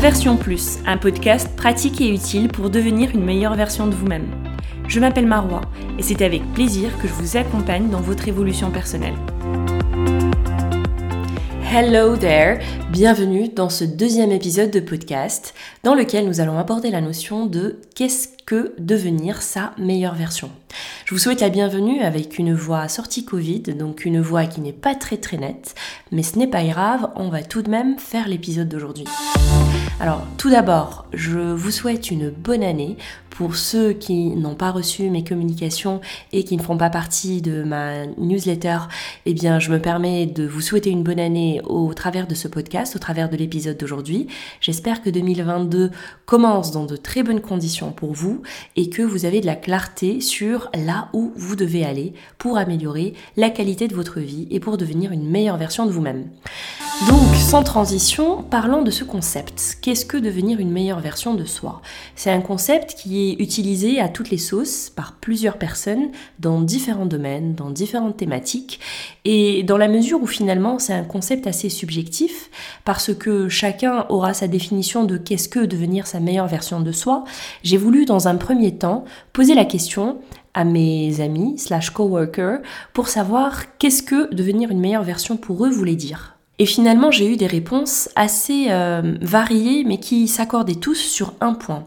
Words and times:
Version 0.00 0.36
plus, 0.36 0.78
un 0.86 0.98
podcast 0.98 1.56
pratique 1.56 2.00
et 2.00 2.08
utile 2.08 2.48
pour 2.48 2.70
devenir 2.70 3.10
une 3.14 3.24
meilleure 3.24 3.54
version 3.54 3.86
de 3.86 3.94
vous-même. 3.94 4.28
Je 4.86 5.00
m'appelle 5.00 5.26
Marois 5.26 5.62
et 5.98 6.02
c'est 6.02 6.22
avec 6.22 6.44
plaisir 6.52 6.90
que 7.00 7.08
je 7.08 7.12
vous 7.14 7.36
accompagne 7.36 7.88
dans 7.88 8.02
votre 8.02 8.28
évolution 8.28 8.70
personnelle. 8.70 9.14
Hello 11.72 12.16
there, 12.16 12.60
bienvenue 12.90 13.48
dans 13.48 13.68
ce 13.68 13.84
deuxième 13.84 14.32
épisode 14.32 14.70
de 14.70 14.80
podcast 14.80 15.54
dans 15.82 15.94
lequel 15.94 16.26
nous 16.26 16.40
allons 16.40 16.58
aborder 16.58 16.90
la 16.90 17.00
notion 17.00 17.46
de 17.46 17.80
qu'est-ce 17.94 18.28
que 18.46 18.74
devenir 18.78 19.42
sa 19.42 19.72
meilleure 19.76 20.14
version. 20.14 20.50
Je 21.04 21.14
vous 21.14 21.20
souhaite 21.20 21.40
la 21.40 21.48
bienvenue 21.48 22.00
avec 22.00 22.38
une 22.38 22.54
voix 22.54 22.86
sortie 22.88 23.24
Covid, 23.24 23.62
donc 23.62 24.04
une 24.04 24.20
voix 24.20 24.46
qui 24.46 24.60
n'est 24.60 24.72
pas 24.72 24.94
très 24.94 25.16
très 25.16 25.36
nette, 25.36 25.74
mais 26.12 26.22
ce 26.22 26.38
n'est 26.38 26.46
pas 26.46 26.64
grave, 26.64 27.10
on 27.16 27.28
va 27.28 27.42
tout 27.42 27.62
de 27.62 27.70
même 27.70 27.98
faire 27.98 28.28
l'épisode 28.28 28.68
d'aujourd'hui. 28.68 29.04
Alors 29.98 30.26
tout 30.36 30.50
d'abord, 30.50 31.06
je 31.14 31.38
vous 31.38 31.70
souhaite 31.70 32.10
une 32.10 32.28
bonne 32.28 32.62
année 32.62 32.98
pour 33.36 33.56
ceux 33.56 33.92
qui 33.92 34.30
n'ont 34.30 34.54
pas 34.54 34.70
reçu 34.70 35.10
mes 35.10 35.22
communications 35.22 36.00
et 36.32 36.42
qui 36.42 36.56
ne 36.56 36.62
font 36.62 36.78
pas 36.78 36.88
partie 36.88 37.42
de 37.42 37.64
ma 37.64 38.06
newsletter, 38.16 38.78
eh 39.26 39.34
bien, 39.34 39.58
je 39.58 39.70
me 39.70 39.78
permets 39.78 40.24
de 40.24 40.46
vous 40.46 40.62
souhaiter 40.62 40.88
une 40.88 41.02
bonne 41.02 41.20
année 41.20 41.60
au 41.64 41.92
travers 41.92 42.26
de 42.26 42.34
ce 42.34 42.48
podcast, 42.48 42.96
au 42.96 42.98
travers 42.98 43.28
de 43.28 43.36
l'épisode 43.36 43.76
d'aujourd'hui. 43.76 44.26
J'espère 44.62 45.02
que 45.02 45.10
2022 45.10 45.90
commence 46.24 46.70
dans 46.72 46.86
de 46.86 46.96
très 46.96 47.22
bonnes 47.22 47.42
conditions 47.42 47.92
pour 47.92 48.14
vous 48.14 48.40
et 48.74 48.88
que 48.88 49.02
vous 49.02 49.26
avez 49.26 49.42
de 49.42 49.46
la 49.46 49.56
clarté 49.56 50.22
sur 50.22 50.70
là 50.74 51.10
où 51.12 51.32
vous 51.36 51.56
devez 51.56 51.84
aller 51.84 52.14
pour 52.38 52.56
améliorer 52.56 53.12
la 53.36 53.50
qualité 53.50 53.86
de 53.86 53.94
votre 53.94 54.20
vie 54.20 54.48
et 54.50 54.60
pour 54.60 54.78
devenir 54.78 55.12
une 55.12 55.28
meilleure 55.28 55.58
version 55.58 55.84
de 55.84 55.90
vous-même. 55.90 56.24
Donc, 57.06 57.36
sans 57.36 57.62
transition, 57.62 58.42
parlons 58.42 58.80
de 58.80 58.90
ce 58.90 59.04
concept. 59.04 59.76
Qu'est-ce 59.82 60.06
que 60.06 60.16
devenir 60.16 60.58
une 60.58 60.70
meilleure 60.70 61.00
version 61.00 61.34
de 61.34 61.44
soi? 61.44 61.82
C'est 62.14 62.30
un 62.30 62.40
concept 62.40 62.94
qui 62.94 63.20
est 63.20 63.25
utilisé 63.34 64.00
à 64.00 64.08
toutes 64.08 64.30
les 64.30 64.38
sauces 64.38 64.90
par 64.90 65.16
plusieurs 65.20 65.58
personnes 65.58 66.08
dans 66.38 66.60
différents 66.60 67.06
domaines, 67.06 67.54
dans 67.54 67.70
différentes 67.70 68.16
thématiques, 68.16 68.80
et 69.24 69.62
dans 69.62 69.76
la 69.76 69.88
mesure 69.88 70.22
où 70.22 70.26
finalement 70.26 70.78
c'est 70.78 70.92
un 70.92 71.04
concept 71.04 71.46
assez 71.46 71.68
subjectif, 71.68 72.50
parce 72.84 73.14
que 73.14 73.48
chacun 73.48 74.06
aura 74.08 74.34
sa 74.34 74.48
définition 74.48 75.04
de 75.04 75.16
qu'est-ce 75.16 75.48
que 75.48 75.60
devenir 75.60 76.06
sa 76.06 76.20
meilleure 76.20 76.48
version 76.48 76.80
de 76.80 76.92
soi, 76.92 77.24
j'ai 77.62 77.76
voulu 77.76 78.04
dans 78.04 78.28
un 78.28 78.36
premier 78.36 78.76
temps 78.76 79.04
poser 79.32 79.54
la 79.54 79.64
question 79.64 80.18
à 80.54 80.64
mes 80.64 81.20
amis 81.20 81.58
slash 81.58 81.90
coworkers 81.90 82.60
pour 82.94 83.08
savoir 83.08 83.76
qu'est-ce 83.78 84.02
que 84.02 84.34
devenir 84.34 84.70
une 84.70 84.80
meilleure 84.80 85.04
version 85.04 85.36
pour 85.36 85.66
eux 85.66 85.70
voulait 85.70 85.96
dire. 85.96 86.36
Et 86.58 86.64
finalement, 86.64 87.10
j'ai 87.10 87.30
eu 87.30 87.36
des 87.36 87.46
réponses 87.46 88.08
assez 88.16 88.68
euh, 88.70 89.18
variées, 89.20 89.84
mais 89.84 89.98
qui 89.98 90.26
s'accordaient 90.26 90.76
tous 90.76 90.94
sur 90.94 91.34
un 91.42 91.52
point. 91.52 91.84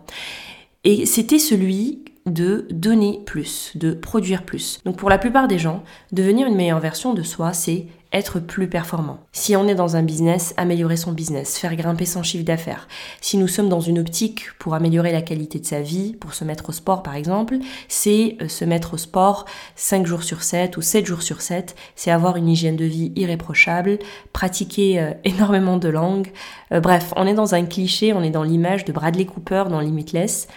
Et 0.85 1.05
c'était 1.05 1.39
celui 1.39 2.05
de 2.25 2.67
donner 2.69 3.22
plus, 3.25 3.72
de 3.75 3.91
produire 3.94 4.44
plus. 4.44 4.80
Donc 4.86 4.97
pour 4.97 5.09
la 5.09 5.17
plupart 5.17 5.47
des 5.47 5.59
gens, 5.59 5.83
devenir 6.11 6.47
une 6.47 6.55
meilleure 6.55 6.80
version 6.80 7.13
de 7.13 7.23
soi, 7.23 7.53
c'est 7.53 7.88
être 8.11 8.39
plus 8.39 8.67
performant. 8.67 9.19
Si 9.33 9.55
on 9.55 9.67
est 9.67 9.75
dans 9.75 9.95
un 9.95 10.02
business, 10.02 10.53
améliorer 10.58 10.97
son 10.97 11.11
business, 11.11 11.59
faire 11.59 11.75
grimper 11.75 12.05
son 12.05 12.23
chiffre 12.23 12.44
d'affaires. 12.44 12.88
Si 13.21 13.38
nous 13.38 13.47
sommes 13.47 13.69
dans 13.69 13.81
une 13.81 13.99
optique 13.99 14.47
pour 14.58 14.73
améliorer 14.73 15.11
la 15.11 15.21
qualité 15.21 15.59
de 15.59 15.66
sa 15.66 15.81
vie, 15.81 16.13
pour 16.13 16.33
se 16.33 16.44
mettre 16.44 16.69
au 16.69 16.71
sport 16.71 17.03
par 17.03 17.16
exemple, 17.16 17.58
c'est 17.88 18.38
euh, 18.41 18.47
se 18.47 18.66
mettre 18.66 18.95
au 18.95 18.97
sport 18.97 19.45
5 19.75 20.08
jours 20.08 20.23
sur 20.23 20.41
7 20.41 20.77
ou 20.77 20.81
7 20.81 21.05
jours 21.05 21.21
sur 21.21 21.41
7, 21.41 21.75
c'est 21.95 22.09
avoir 22.09 22.38
une 22.38 22.47
hygiène 22.47 22.77
de 22.77 22.86
vie 22.86 23.11
irréprochable, 23.16 23.99
pratiquer 24.33 24.99
euh, 24.99 25.11
énormément 25.23 25.77
de 25.77 25.89
langues. 25.89 26.31
Euh, 26.71 26.80
bref, 26.80 27.14
on 27.16 27.27
est 27.27 27.36
dans 27.36 27.53
un 27.53 27.66
cliché, 27.66 28.14
on 28.14 28.23
est 28.23 28.31
dans 28.31 28.43
l'image 28.43 28.86
de 28.86 28.91
Bradley 28.91 29.25
Cooper 29.25 29.66
dans 29.69 29.81
Limitless 29.81 30.47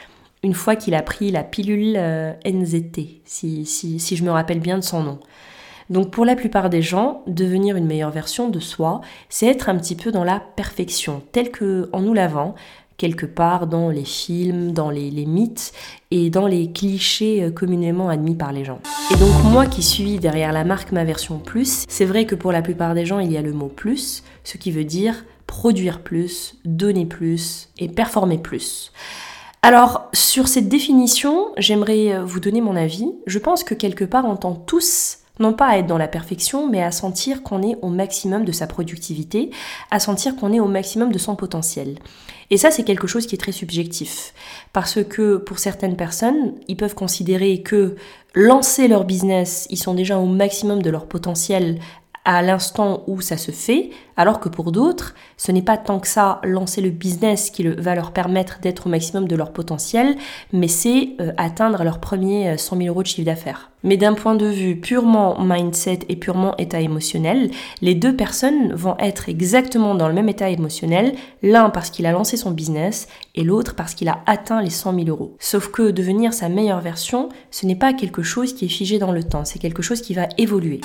une 0.42 0.54
fois 0.54 0.76
qu'il 0.76 0.94
a 0.94 1.02
pris 1.02 1.30
la 1.30 1.44
pilule 1.44 1.98
NZT, 2.44 3.22
si, 3.24 3.64
si, 3.64 3.98
si 3.98 4.16
je 4.16 4.24
me 4.24 4.30
rappelle 4.30 4.60
bien 4.60 4.78
de 4.78 4.84
son 4.84 5.02
nom. 5.02 5.18
Donc 5.90 6.10
pour 6.10 6.24
la 6.24 6.36
plupart 6.36 6.70
des 6.70 6.82
gens, 6.82 7.22
devenir 7.26 7.76
une 7.76 7.86
meilleure 7.86 8.10
version 8.10 8.48
de 8.48 8.60
soi, 8.60 9.00
c'est 9.28 9.46
être 9.46 9.68
un 9.68 9.76
petit 9.76 9.94
peu 9.94 10.10
dans 10.10 10.24
la 10.24 10.40
perfection, 10.40 11.22
telle 11.32 11.50
que 11.50 11.90
en 11.92 12.00
nous 12.00 12.14
l'avant, 12.14 12.54
quelque 12.96 13.26
part 13.26 13.66
dans 13.66 13.90
les 13.90 14.04
films, 14.04 14.72
dans 14.72 14.90
les, 14.90 15.10
mythes 15.26 15.72
et 16.10 16.30
dans 16.30 16.46
les 16.46 16.70
clichés 16.70 17.42
euh, 17.42 17.50
communément 17.50 18.08
admis 18.08 18.36
par 18.36 18.52
les 18.52 18.64
gens. 18.64 18.78
Et 19.12 19.16
donc 19.16 19.44
moi 19.44 19.66
qui 19.66 19.82
suis 19.82 20.18
derrière 20.18 20.52
la 20.52 20.64
marque 20.64 20.92
Ma 20.92 21.04
Version 21.04 21.38
Plus, 21.38 21.84
c'est 21.88 22.04
vrai 22.04 22.26
que 22.26 22.34
pour 22.34 22.52
la 22.52 22.62
plupart 22.62 22.94
des 22.94 23.04
gens, 23.04 23.18
il 23.18 23.32
y 23.32 23.36
a 23.36 23.42
le 23.42 23.52
mot 23.52 23.68
plus, 23.68 24.22
ce 24.44 24.56
qui 24.56 24.70
veut 24.70 24.84
dire 24.84 25.24
produire 25.46 26.00
plus, 26.00 26.58
donner 26.64 27.04
plus 27.04 27.68
et 27.78 27.88
performer 27.88 28.38
plus. 28.38 28.92
Alors, 29.64 30.10
sur 30.12 30.48
cette 30.48 30.68
définition, 30.68 31.52
j'aimerais 31.56 32.14
euh, 32.14 32.24
vous 32.24 32.40
donner 32.40 32.60
mon 32.60 32.74
avis. 32.74 33.06
Je 33.26 33.38
pense 33.38 33.62
que 33.62 33.74
quelque 33.74 34.04
part, 34.04 34.24
on 34.24 34.34
tend 34.34 34.54
tous 34.56 35.18
non 35.38 35.52
pas 35.52 35.66
à 35.66 35.78
être 35.78 35.86
dans 35.86 35.98
la 35.98 36.08
perfection, 36.08 36.68
mais 36.68 36.82
à 36.82 36.90
sentir 36.90 37.42
qu'on 37.44 37.62
est 37.62 37.78
au 37.80 37.88
maximum 37.88 38.44
de 38.44 38.52
sa 38.52 38.66
productivité, 38.66 39.50
à 39.90 40.00
sentir 40.00 40.34
qu'on 40.36 40.52
est 40.52 40.60
au 40.60 40.66
maximum 40.66 41.12
de 41.12 41.18
son 41.18 41.36
potentiel. 41.36 41.98
Et 42.50 42.56
ça, 42.56 42.70
c'est 42.70 42.82
quelque 42.82 43.06
chose 43.06 43.26
qui 43.26 43.36
est 43.36 43.38
très 43.38 43.52
subjectif. 43.52 44.34
Parce 44.72 45.02
que 45.02 45.36
pour 45.36 45.58
certaines 45.58 45.96
personnes, 45.96 46.54
ils 46.68 46.76
peuvent 46.76 46.94
considérer 46.94 47.62
que 47.62 47.94
lancer 48.34 48.88
leur 48.88 49.04
business, 49.04 49.66
ils 49.70 49.78
sont 49.78 49.94
déjà 49.94 50.18
au 50.18 50.26
maximum 50.26 50.82
de 50.82 50.90
leur 50.90 51.06
potentiel 51.06 51.78
à 52.24 52.42
l'instant 52.42 53.02
où 53.06 53.20
ça 53.20 53.36
se 53.36 53.50
fait, 53.50 53.90
alors 54.16 54.38
que 54.38 54.48
pour 54.48 54.70
d'autres, 54.70 55.14
ce 55.36 55.50
n'est 55.50 55.62
pas 55.62 55.76
tant 55.76 55.98
que 55.98 56.06
ça 56.06 56.40
lancer 56.44 56.80
le 56.80 56.90
business 56.90 57.50
qui 57.50 57.66
va 57.66 57.94
leur 57.94 58.12
permettre 58.12 58.60
d'être 58.60 58.86
au 58.86 58.90
maximum 58.90 59.26
de 59.26 59.36
leur 59.36 59.52
potentiel, 59.52 60.16
mais 60.52 60.68
c'est 60.68 61.16
euh, 61.20 61.32
atteindre 61.36 61.82
leur 61.82 61.98
premier 61.98 62.56
100 62.56 62.76
euh, 62.76 62.78
000 62.78 62.88
euros 62.88 63.02
de 63.02 63.08
chiffre 63.08 63.26
d'affaires. 63.26 63.71
Mais 63.84 63.96
d'un 63.96 64.14
point 64.14 64.34
de 64.34 64.46
vue 64.46 64.76
purement 64.76 65.36
mindset 65.40 66.00
et 66.08 66.16
purement 66.16 66.56
état 66.56 66.80
émotionnel, 66.80 67.50
les 67.80 67.94
deux 67.94 68.14
personnes 68.14 68.72
vont 68.74 68.96
être 68.98 69.28
exactement 69.28 69.94
dans 69.94 70.08
le 70.08 70.14
même 70.14 70.28
état 70.28 70.50
émotionnel, 70.50 71.14
l'un 71.42 71.70
parce 71.70 71.90
qu'il 71.90 72.06
a 72.06 72.12
lancé 72.12 72.36
son 72.36 72.50
business 72.50 73.08
et 73.34 73.44
l'autre 73.44 73.74
parce 73.74 73.94
qu'il 73.94 74.08
a 74.08 74.22
atteint 74.26 74.62
les 74.62 74.70
100 74.70 74.94
000 74.94 75.08
euros. 75.08 75.36
Sauf 75.38 75.68
que 75.68 75.90
devenir 75.90 76.32
sa 76.32 76.48
meilleure 76.48 76.80
version, 76.80 77.28
ce 77.50 77.66
n'est 77.66 77.76
pas 77.76 77.92
quelque 77.92 78.22
chose 78.22 78.54
qui 78.54 78.66
est 78.66 78.68
figé 78.68 78.98
dans 78.98 79.12
le 79.12 79.24
temps, 79.24 79.44
c'est 79.44 79.58
quelque 79.58 79.82
chose 79.82 80.00
qui 80.00 80.14
va 80.14 80.28
évoluer. 80.38 80.80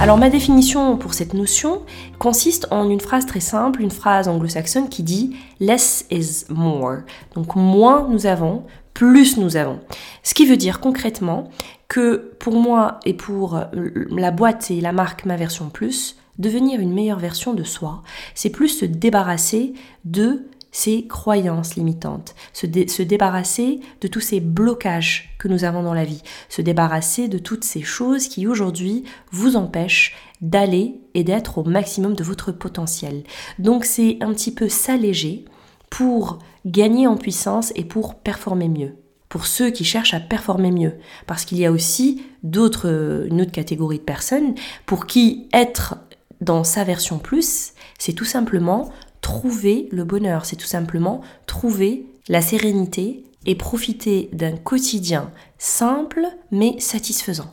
Alors 0.00 0.18
ma 0.18 0.28
définition 0.28 0.96
pour 0.96 1.14
cette 1.14 1.34
notion 1.34 1.82
consiste 2.18 2.68
en 2.70 2.90
une 2.90 3.00
phrase 3.00 3.26
très 3.26 3.40
simple, 3.40 3.80
une 3.80 3.90
phrase 3.90 4.28
anglo-saxonne 4.28 4.88
qui 4.88 5.02
dit 5.02 5.36
less 5.60 6.06
is 6.10 6.44
more. 6.50 6.98
Donc 7.34 7.56
moins 7.56 8.06
nous 8.10 8.26
avons, 8.26 8.64
plus 8.92 9.36
nous 9.36 9.56
avons. 9.56 9.78
Ce 10.22 10.34
qui 10.34 10.46
veut 10.46 10.56
dire 10.56 10.80
concrètement 10.80 11.48
que 11.88 12.32
pour 12.38 12.54
moi 12.54 13.00
et 13.04 13.14
pour 13.14 13.60
la 13.72 14.30
boîte 14.30 14.70
et 14.70 14.80
la 14.80 14.92
marque 14.92 15.24
Ma 15.24 15.36
Version 15.36 15.68
Plus, 15.68 16.16
devenir 16.38 16.80
une 16.80 16.92
meilleure 16.92 17.18
version 17.18 17.54
de 17.54 17.64
soi, 17.64 18.02
c'est 18.34 18.50
plus 18.50 18.68
se 18.68 18.84
débarrasser 18.84 19.74
de 20.04 20.46
ces 20.72 21.06
croyances 21.06 21.74
limitantes, 21.76 22.34
se, 22.52 22.66
se, 22.66 23.02
débarrasser 23.02 23.80
de 24.02 24.08
tous 24.08 24.20
ces 24.20 24.40
blocages 24.40 25.34
que 25.38 25.48
nous 25.48 25.64
avons 25.64 25.82
dans 25.82 25.94
la 25.94 26.04
vie, 26.04 26.22
se 26.50 26.60
débarrasser 26.60 27.28
de 27.28 27.38
toutes 27.38 27.64
ces 27.64 27.80
choses 27.80 28.28
qui 28.28 28.46
aujourd'hui 28.46 29.04
vous 29.30 29.56
empêchent 29.56 30.14
d'aller 30.42 31.00
et 31.14 31.24
d'être 31.24 31.58
au 31.58 31.64
maximum 31.64 32.14
de 32.14 32.24
votre 32.24 32.52
potentiel. 32.52 33.22
Donc 33.58 33.86
c'est 33.86 34.18
un 34.20 34.34
petit 34.34 34.52
peu 34.52 34.68
s'alléger 34.68 35.46
pour 35.88 36.40
gagner 36.66 37.06
en 37.06 37.16
puissance 37.16 37.72
et 37.74 37.84
pour 37.84 38.16
performer 38.16 38.68
mieux 38.68 38.96
pour 39.28 39.46
ceux 39.46 39.70
qui 39.70 39.84
cherchent 39.84 40.14
à 40.14 40.20
performer 40.20 40.70
mieux. 40.70 40.94
Parce 41.26 41.44
qu'il 41.44 41.58
y 41.58 41.66
a 41.66 41.72
aussi 41.72 42.22
d'autres, 42.42 43.26
une 43.28 43.40
autre 43.40 43.52
catégorie 43.52 43.98
de 43.98 44.04
personnes 44.04 44.54
pour 44.86 45.06
qui 45.06 45.48
être 45.52 45.96
dans 46.40 46.64
sa 46.64 46.84
version 46.84 47.18
plus, 47.18 47.72
c'est 47.98 48.12
tout 48.12 48.24
simplement 48.24 48.90
trouver 49.20 49.88
le 49.90 50.04
bonheur, 50.04 50.44
c'est 50.44 50.56
tout 50.56 50.66
simplement 50.66 51.20
trouver 51.46 52.06
la 52.28 52.42
sérénité 52.42 53.24
et 53.46 53.54
profiter 53.54 54.28
d'un 54.32 54.56
quotidien 54.56 55.30
simple 55.58 56.26
mais 56.50 56.78
satisfaisant. 56.78 57.52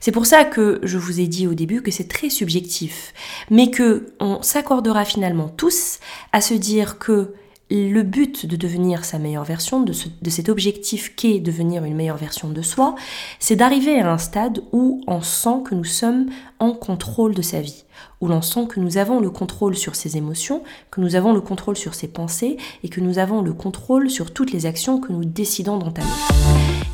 C'est 0.00 0.12
pour 0.12 0.26
ça 0.26 0.44
que 0.44 0.80
je 0.82 0.98
vous 0.98 1.20
ai 1.20 1.26
dit 1.26 1.46
au 1.46 1.54
début 1.54 1.82
que 1.82 1.90
c'est 1.90 2.08
très 2.08 2.30
subjectif, 2.30 3.12
mais 3.50 3.70
que 3.70 4.14
on 4.18 4.40
s'accordera 4.42 5.04
finalement 5.04 5.48
tous 5.48 5.98
à 6.32 6.40
se 6.40 6.54
dire 6.54 6.98
que 6.98 7.34
le 7.70 8.02
but 8.02 8.46
de 8.46 8.56
devenir 8.56 9.04
sa 9.04 9.18
meilleure 9.18 9.44
version, 9.44 9.80
de, 9.80 9.92
cet 9.92 10.48
objectif 10.48 11.14
qu'est 11.14 11.38
devenir 11.38 11.84
une 11.84 11.94
meilleure 11.94 12.16
version 12.16 12.50
de 12.50 12.62
soi, 12.62 12.94
c'est 13.38 13.56
d'arriver 13.56 14.00
à 14.00 14.12
un 14.12 14.18
stade 14.18 14.62
où 14.72 15.00
on 15.06 15.22
sent 15.22 15.62
que 15.64 15.74
nous 15.74 15.84
sommes 15.84 16.26
en 16.58 16.72
contrôle 16.72 17.34
de 17.34 17.42
sa 17.42 17.60
vie. 17.60 17.84
Où 18.20 18.28
l'on 18.28 18.42
sent 18.42 18.66
que 18.68 18.80
nous 18.80 18.98
avons 18.98 19.20
le 19.20 19.30
contrôle 19.30 19.76
sur 19.76 19.94
ses 19.94 20.16
émotions, 20.16 20.62
que 20.90 21.00
nous 21.00 21.16
avons 21.16 21.32
le 21.32 21.40
contrôle 21.40 21.76
sur 21.76 21.94
ses 21.94 22.08
pensées 22.08 22.56
et 22.82 22.88
que 22.88 23.00
nous 23.00 23.18
avons 23.18 23.42
le 23.42 23.52
contrôle 23.52 24.10
sur 24.10 24.32
toutes 24.32 24.52
les 24.52 24.66
actions 24.66 25.00
que 25.00 25.12
nous 25.12 25.24
décidons 25.24 25.78
d'entamer. 25.78 26.08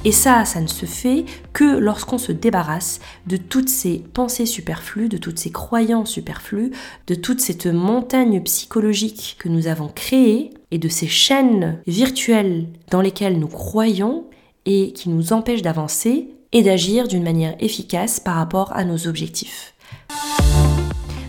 Et 0.05 0.13
ça, 0.13 0.45
ça 0.45 0.61
ne 0.61 0.69
se 0.69 0.87
fait 0.87 1.25
que 1.53 1.65
lorsqu'on 1.65 2.19
se 2.19 2.31
débarrasse 2.31 3.01
de 3.27 3.37
toutes 3.37 3.69
ces 3.69 3.99
pensées 3.99 4.47
superflues, 4.47 5.09
de 5.09 5.19
toutes 5.19 5.41
ces 5.41 5.51
croyances 5.51 6.11
superflues, 6.11 6.71
de 7.09 7.15
toute 7.17 7.41
cette 7.41 7.67
montagne 7.67 8.41
psychologique 8.43 9.37
que 9.39 9.49
nous 9.49 9.67
avons 9.67 9.89
créée 9.89 10.51
et 10.71 10.79
de 10.79 10.89
ces 10.89 11.09
chaînes 11.09 11.81
virtuelles 11.89 12.67
dans 12.91 13.01
lesquelles 13.01 13.41
nous 13.41 13.49
croyons 13.49 14.27
et 14.65 14.93
qui 14.93 15.09
nous 15.09 15.33
empêchent 15.33 15.63
d'avancer 15.63 16.29
et 16.53 16.63
d'agir 16.63 17.09
d'une 17.09 17.25
manière 17.25 17.57
efficace 17.61 18.21
par 18.21 18.37
rapport 18.37 18.73
à 18.75 18.85
nos 18.85 19.09
objectifs. 19.09 19.75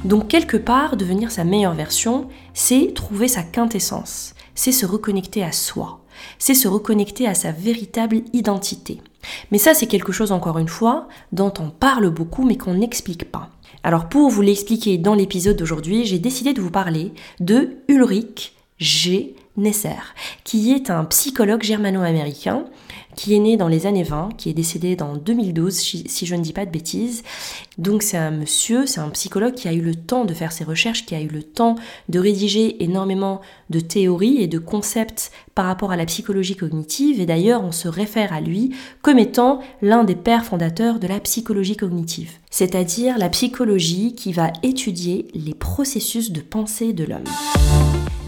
Donc 0.07 0.29
quelque 0.29 0.55
part, 0.55 0.95
devenir 0.95 1.31
sa 1.31 1.43
meilleure 1.43 1.73
version, 1.73 2.29
c'est 2.53 2.93
trouver 2.93 3.27
sa 3.27 3.43
quintessence, 3.43 4.35
c'est 4.55 4.71
se 4.71 4.85
reconnecter 4.85 5.43
à 5.43 5.51
soi, 5.51 5.99
c'est 6.39 6.53
se 6.53 6.69
reconnecter 6.69 7.27
à 7.27 7.33
sa 7.33 7.51
véritable 7.51 8.21
identité. 8.31 9.01
Mais 9.51 9.57
ça, 9.57 9.73
c'est 9.73 9.87
quelque 9.87 10.13
chose, 10.13 10.31
encore 10.31 10.59
une 10.59 10.69
fois, 10.69 11.09
dont 11.33 11.51
on 11.59 11.69
parle 11.69 12.09
beaucoup 12.09 12.45
mais 12.45 12.55
qu'on 12.55 12.75
n'explique 12.75 13.29
pas. 13.29 13.49
Alors 13.83 14.07
pour 14.07 14.29
vous 14.29 14.41
l'expliquer 14.41 14.97
dans 14.97 15.13
l'épisode 15.13 15.57
d'aujourd'hui, 15.57 16.05
j'ai 16.05 16.19
décidé 16.19 16.53
de 16.53 16.61
vous 16.61 16.71
parler 16.71 17.11
de 17.41 17.79
Ulrich 17.89 18.53
G. 18.79 19.35
Nesser, 19.57 19.89
qui 20.43 20.71
est 20.71 20.91
un 20.91 21.03
psychologue 21.05 21.63
germano-américain 21.63 22.65
qui 23.15 23.33
est 23.33 23.39
né 23.39 23.57
dans 23.57 23.67
les 23.67 23.87
années 23.87 24.03
20, 24.03 24.29
qui 24.37 24.51
est 24.51 24.53
décédé 24.53 24.95
dans 24.95 25.17
2012, 25.17 25.73
si 25.73 26.25
je 26.25 26.35
ne 26.35 26.41
dis 26.41 26.53
pas 26.53 26.65
de 26.65 26.71
bêtises. 26.71 27.23
Donc 27.77 28.01
c'est 28.01 28.17
un 28.17 28.31
monsieur, 28.31 28.87
c'est 28.87 28.99
un 28.99 29.09
psychologue 29.09 29.53
qui 29.53 29.67
a 29.67 29.73
eu 29.73 29.81
le 29.81 29.93
temps 29.93 30.25
de 30.25 30.33
faire 30.33 30.51
ses 30.51 30.63
recherches, 30.63 31.05
qui 31.05 31.13
a 31.13 31.21
eu 31.21 31.27
le 31.27 31.43
temps 31.43 31.75
de 32.09 32.19
rédiger 32.19 32.83
énormément 32.83 33.41
de 33.69 33.79
théories 33.79 34.41
et 34.41 34.47
de 34.47 34.57
concepts 34.57 35.31
par 35.53 35.65
rapport 35.65 35.91
à 35.91 35.95
la 35.95 36.05
psychologie 36.05 36.55
cognitive. 36.55 37.21
Et 37.21 37.27
d'ailleurs, 37.27 37.63
on 37.63 37.71
se 37.71 37.87
réfère 37.87 38.33
à 38.33 38.41
lui 38.41 38.73
comme 39.03 39.19
étant 39.19 39.59
l'un 39.81 40.03
des 40.03 40.15
pères 40.15 40.45
fondateurs 40.45 40.99
de 40.99 41.07
la 41.07 41.19
psychologie 41.19 41.77
cognitive, 41.77 42.31
c'est-à-dire 42.49 43.17
la 43.19 43.29
psychologie 43.29 44.15
qui 44.15 44.33
va 44.33 44.51
étudier 44.63 45.27
les 45.35 45.53
processus 45.53 46.31
de 46.31 46.41
pensée 46.41 46.93
de 46.93 47.03
l'homme. 47.03 47.23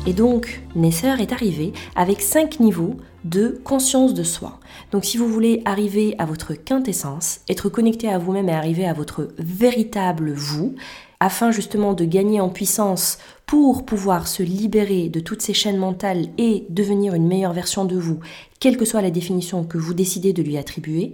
Et 0.06 0.13
donc, 0.13 0.62
Nesser 0.75 1.16
est 1.19 1.34
arrivé 1.34 1.74
avec 1.96 2.22
cinq 2.22 2.60
niveaux 2.60 2.96
de 3.25 3.60
conscience 3.63 4.13
de 4.13 4.24
soi. 4.24 4.60
Donc 4.92 5.06
si 5.06 5.18
vous 5.18 5.28
voulez 5.28 5.62
arriver 5.66 6.16
à 6.19 6.25
votre 6.25 6.54
quintessence, 6.54 7.42
être 7.50 7.69
connecté 7.69 8.10
à 8.10 8.18
vous-même 8.18 8.50
et 8.50 8.54
arriver 8.54 8.88
à 8.88 8.94
votre 8.94 9.30
véritable 9.39 10.31
vous, 10.31 10.75
afin 11.19 11.51
justement 11.51 11.94
de 11.94 12.06
gagner 12.06 12.39
en 12.39 12.50
puissance 12.50 13.18
pour 13.45 13.86
pouvoir 13.86 14.27
se 14.27 14.44
libérer 14.44 15.09
de 15.09 15.19
toutes 15.19 15.41
ces 15.41 15.53
chaînes 15.53 15.77
mentales 15.77 16.27
et 16.38 16.65
devenir 16.69 17.13
une 17.13 17.27
meilleure 17.27 17.53
version 17.53 17.86
de 17.86 17.97
vous, 17.97 18.19
quelle 18.59 18.77
que 18.77 18.86
soit 18.86 19.01
la 19.01 19.12
définition 19.12 19.63
que 19.63 19.77
vous 19.77 19.94
décidez 19.94 20.33
de 20.33 20.44
lui 20.44 20.57
attribuer, 20.57 21.13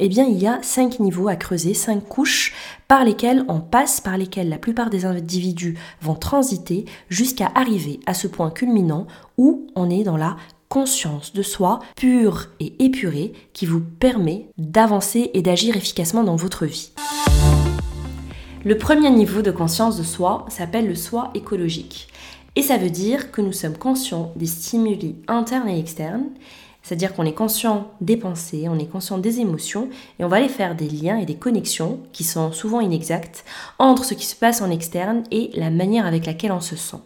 eh 0.00 0.08
bien 0.08 0.26
il 0.26 0.38
y 0.38 0.46
a 0.46 0.60
cinq 0.62 1.00
niveaux 1.00 1.28
à 1.28 1.36
creuser, 1.36 1.74
cinq 1.74 2.06
couches 2.08 2.54
par 2.86 3.04
lesquelles 3.04 3.44
on 3.48 3.60
passe, 3.60 4.00
par 4.00 4.16
lesquelles 4.16 4.48
la 4.48 4.58
plupart 4.58 4.90
des 4.90 5.04
individus 5.04 5.78
vont 6.00 6.14
transiter 6.14 6.84
jusqu'à 7.08 7.50
arriver 7.54 8.00
à 8.06 8.14
ce 8.14 8.26
point 8.26 8.50
culminant 8.50 9.06
où 9.36 9.66
on 9.74 9.90
est 9.90 10.04
dans 10.04 10.16
la 10.16 10.36
conscience 10.68 11.32
de 11.32 11.42
soi 11.42 11.80
pure 11.96 12.48
et 12.60 12.74
épurée 12.84 13.32
qui 13.52 13.66
vous 13.66 13.80
permet 13.80 14.48
d'avancer 14.58 15.30
et 15.34 15.42
d'agir 15.42 15.76
efficacement 15.76 16.24
dans 16.24 16.36
votre 16.36 16.66
vie. 16.66 16.92
Le 18.64 18.76
premier 18.76 19.10
niveau 19.10 19.40
de 19.40 19.52
conscience 19.52 19.96
de 19.96 20.02
soi 20.02 20.44
s'appelle 20.48 20.88
le 20.88 20.96
soi 20.96 21.30
écologique. 21.34 22.08
Et 22.56 22.62
ça 22.62 22.76
veut 22.76 22.90
dire 22.90 23.30
que 23.30 23.40
nous 23.40 23.52
sommes 23.52 23.78
conscients 23.78 24.32
des 24.34 24.46
stimuli 24.46 25.14
internes 25.28 25.68
et 25.68 25.78
externes, 25.78 26.24
c'est-à-dire 26.82 27.14
qu'on 27.14 27.24
est 27.24 27.34
conscient 27.34 27.86
des 28.00 28.16
pensées, 28.16 28.66
on 28.68 28.78
est 28.80 28.90
conscient 28.90 29.18
des 29.18 29.38
émotions, 29.38 29.88
et 30.18 30.24
on 30.24 30.28
va 30.28 30.38
aller 30.38 30.48
faire 30.48 30.74
des 30.74 30.88
liens 30.88 31.18
et 31.18 31.24
des 31.24 31.36
connexions 31.36 32.00
qui 32.12 32.24
sont 32.24 32.50
souvent 32.50 32.80
inexactes 32.80 33.44
entre 33.78 34.04
ce 34.04 34.14
qui 34.14 34.26
se 34.26 34.34
passe 34.34 34.60
en 34.60 34.72
externe 34.72 35.22
et 35.30 35.50
la 35.54 35.70
manière 35.70 36.06
avec 36.06 36.26
laquelle 36.26 36.52
on 36.52 36.60
se 36.60 36.74
sent. 36.74 36.98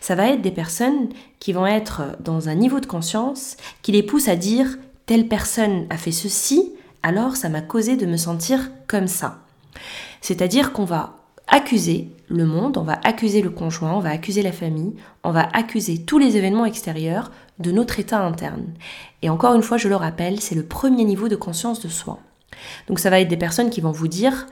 Ça 0.00 0.14
va 0.14 0.28
être 0.28 0.40
des 0.40 0.50
personnes 0.50 1.10
qui 1.40 1.52
vont 1.52 1.66
être 1.66 2.16
dans 2.20 2.48
un 2.48 2.54
niveau 2.54 2.80
de 2.80 2.86
conscience 2.86 3.58
qui 3.82 3.92
les 3.92 4.02
pousse 4.02 4.28
à 4.28 4.36
dire 4.36 4.78
telle 5.04 5.28
personne 5.28 5.84
a 5.90 5.98
fait 5.98 6.10
ceci, 6.10 6.72
alors 7.02 7.36
ça 7.36 7.50
m'a 7.50 7.60
causé 7.60 7.96
de 7.96 8.06
me 8.06 8.16
sentir 8.16 8.70
comme 8.86 9.08
ça. 9.08 9.40
C'est-à-dire 10.20 10.72
qu'on 10.72 10.84
va 10.84 11.14
accuser 11.48 12.10
le 12.28 12.44
monde, 12.44 12.76
on 12.76 12.82
va 12.82 12.98
accuser 13.04 13.40
le 13.40 13.50
conjoint, 13.50 13.92
on 13.92 14.00
va 14.00 14.10
accuser 14.10 14.42
la 14.42 14.52
famille, 14.52 14.94
on 15.22 15.30
va 15.30 15.48
accuser 15.52 15.98
tous 15.98 16.18
les 16.18 16.36
événements 16.36 16.64
extérieurs 16.64 17.30
de 17.58 17.70
notre 17.70 18.00
état 18.00 18.20
interne. 18.20 18.66
Et 19.22 19.30
encore 19.30 19.54
une 19.54 19.62
fois, 19.62 19.76
je 19.76 19.88
le 19.88 19.96
rappelle, 19.96 20.40
c'est 20.40 20.54
le 20.54 20.64
premier 20.64 21.04
niveau 21.04 21.28
de 21.28 21.36
conscience 21.36 21.80
de 21.80 21.88
soi. 21.88 22.18
Donc 22.88 22.98
ça 22.98 23.10
va 23.10 23.20
être 23.20 23.28
des 23.28 23.36
personnes 23.36 23.70
qui 23.70 23.80
vont 23.80 23.92
vous 23.92 24.08
dire 24.08 24.46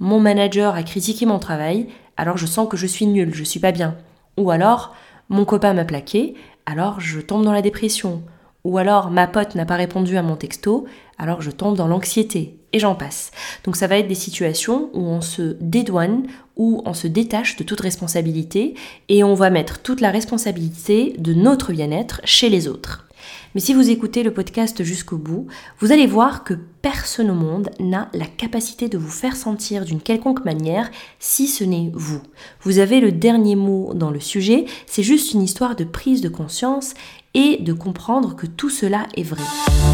mon 0.00 0.18
manager 0.18 0.74
a 0.74 0.82
critiqué 0.82 1.26
mon 1.26 1.38
travail, 1.38 1.86
alors 2.16 2.38
je 2.38 2.46
sens 2.46 2.66
que 2.68 2.78
je 2.78 2.86
suis 2.86 3.06
nul, 3.06 3.34
je 3.34 3.44
suis 3.44 3.60
pas 3.60 3.70
bien. 3.70 3.96
Ou 4.38 4.50
alors, 4.50 4.94
mon 5.28 5.44
copain 5.44 5.74
m'a 5.74 5.84
plaqué, 5.84 6.34
alors 6.64 7.00
je 7.00 7.20
tombe 7.20 7.44
dans 7.44 7.52
la 7.52 7.60
dépression. 7.60 8.22
Ou 8.64 8.78
alors, 8.78 9.10
ma 9.10 9.26
pote 9.26 9.54
n'a 9.54 9.64
pas 9.64 9.76
répondu 9.76 10.16
à 10.16 10.22
mon 10.22 10.36
texto, 10.36 10.86
alors 11.18 11.42
je 11.42 11.50
tombe 11.50 11.76
dans 11.76 11.88
l'anxiété. 11.88 12.56
Et 12.72 12.78
j'en 12.78 12.94
passe. 12.94 13.32
Donc 13.64 13.74
ça 13.74 13.88
va 13.88 13.98
être 13.98 14.06
des 14.06 14.14
situations 14.14 14.90
où 14.94 15.00
on 15.00 15.20
se 15.20 15.56
dédouane, 15.60 16.24
où 16.56 16.82
on 16.84 16.94
se 16.94 17.08
détache 17.08 17.56
de 17.56 17.64
toute 17.64 17.80
responsabilité, 17.80 18.74
et 19.08 19.24
on 19.24 19.34
va 19.34 19.50
mettre 19.50 19.82
toute 19.82 20.00
la 20.00 20.10
responsabilité 20.10 21.14
de 21.18 21.34
notre 21.34 21.72
bien-être 21.72 22.20
chez 22.24 22.48
les 22.48 22.68
autres. 22.68 23.08
Mais 23.54 23.60
si 23.60 23.74
vous 23.74 23.90
écoutez 23.90 24.22
le 24.22 24.32
podcast 24.32 24.84
jusqu'au 24.84 25.16
bout, 25.16 25.48
vous 25.80 25.90
allez 25.90 26.06
voir 26.06 26.44
que 26.44 26.54
personne 26.54 27.30
au 27.30 27.34
monde 27.34 27.70
n'a 27.80 28.08
la 28.14 28.26
capacité 28.26 28.88
de 28.88 28.96
vous 28.96 29.10
faire 29.10 29.34
sentir 29.34 29.84
d'une 29.84 30.00
quelconque 30.00 30.44
manière 30.44 30.90
si 31.18 31.48
ce 31.48 31.64
n'est 31.64 31.90
vous. 31.92 32.22
Vous 32.62 32.78
avez 32.78 33.00
le 33.00 33.10
dernier 33.10 33.56
mot 33.56 33.92
dans 33.94 34.10
le 34.10 34.20
sujet, 34.20 34.66
c'est 34.86 35.02
juste 35.02 35.34
une 35.34 35.42
histoire 35.42 35.74
de 35.74 35.84
prise 35.84 36.20
de 36.20 36.28
conscience 36.28 36.94
et 37.34 37.58
de 37.58 37.72
comprendre 37.72 38.34
que 38.34 38.46
tout 38.46 38.70
cela 38.70 39.06
est 39.16 39.22
vrai. 39.22 39.42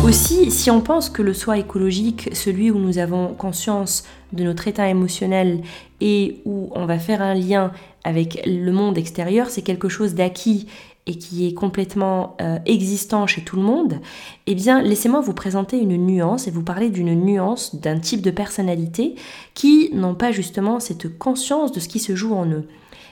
Aussi, 0.05 0.51
si 0.51 0.71
on 0.71 0.81
pense 0.81 1.11
que 1.11 1.23
le 1.23 1.35
soi 1.35 1.59
écologique, 1.59 2.31
celui 2.33 2.71
où 2.71 2.79
nous 2.79 2.99
avons 2.99 3.35
conscience 3.35 4.05
de 4.33 4.45
notre 4.45 4.69
état 4.69 4.89
émotionnel 4.89 5.63
et 6.01 6.41
où 6.45 6.71
on 6.75 6.87
va 6.87 6.99
faire 6.99 7.23
un 7.23 7.35
lien 7.35 7.73
avec 8.05 8.43
le 8.47 8.71
monde 8.73 8.99
extérieur, 8.99 9.51
c'est 9.51 9.63
quelque 9.63 9.89
chose 9.89 10.15
d'acquis 10.15 10.67
et 11.07 11.17
qui 11.17 11.47
est 11.47 11.55
complètement 11.55 12.37
euh, 12.41 12.59
existant 12.67 13.27
chez 13.27 13.43
tout 13.43 13.57
le 13.57 13.63
monde, 13.63 14.01
eh 14.47 14.55
bien, 14.55 14.83
laissez-moi 14.83 15.21
vous 15.21 15.35
présenter 15.35 15.79
une 15.79 15.97
nuance 15.97 16.49
et 16.49 16.51
vous 16.51 16.65
parler 16.65 16.91
d'une 16.91 17.15
nuance 17.15 17.77
d'un 17.77 17.99
type 17.99 18.23
de 18.23 18.33
personnalité 18.33 19.15
qui 19.55 19.91
n'ont 19.93 20.17
pas 20.17 20.33
justement 20.33 20.81
cette 20.81 21.17
conscience 21.17 21.71
de 21.71 21.79
ce 21.79 21.89
qui 21.89 22.01
se 22.01 22.17
joue 22.17 22.35
en 22.35 22.47
eux. 22.47 22.67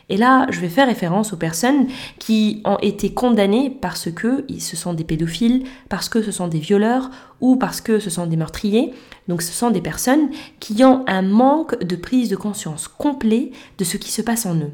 Et 0.08 0.16
là, 0.16 0.46
je 0.50 0.60
vais 0.60 0.68
faire 0.68 0.86
référence 0.86 1.32
aux 1.32 1.36
personnes 1.36 1.86
qui 2.18 2.60
ont 2.64 2.78
été 2.82 3.12
condamnées 3.14 3.70
parce 3.70 4.10
que 4.10 4.44
ce 4.58 4.76
sont 4.76 4.92
des 4.92 5.04
pédophiles, 5.04 5.64
parce 5.88 6.08
que 6.08 6.22
ce 6.22 6.30
sont 6.30 6.48
des 6.48 6.58
violeurs 6.58 7.10
ou 7.40 7.56
parce 7.56 7.80
que 7.80 7.98
ce 7.98 8.10
sont 8.10 8.26
des 8.26 8.36
meurtriers. 8.36 8.92
Donc 9.28 9.40
ce 9.42 9.52
sont 9.52 9.70
des 9.70 9.80
personnes 9.80 10.28
qui 10.60 10.84
ont 10.84 11.04
un 11.06 11.22
manque 11.22 11.82
de 11.82 11.96
prise 11.96 12.28
de 12.28 12.36
conscience 12.36 12.88
complet 12.88 13.52
de 13.78 13.84
ce 13.84 13.96
qui 13.96 14.12
se 14.12 14.22
passe 14.22 14.46
en 14.46 14.56
eux. 14.56 14.72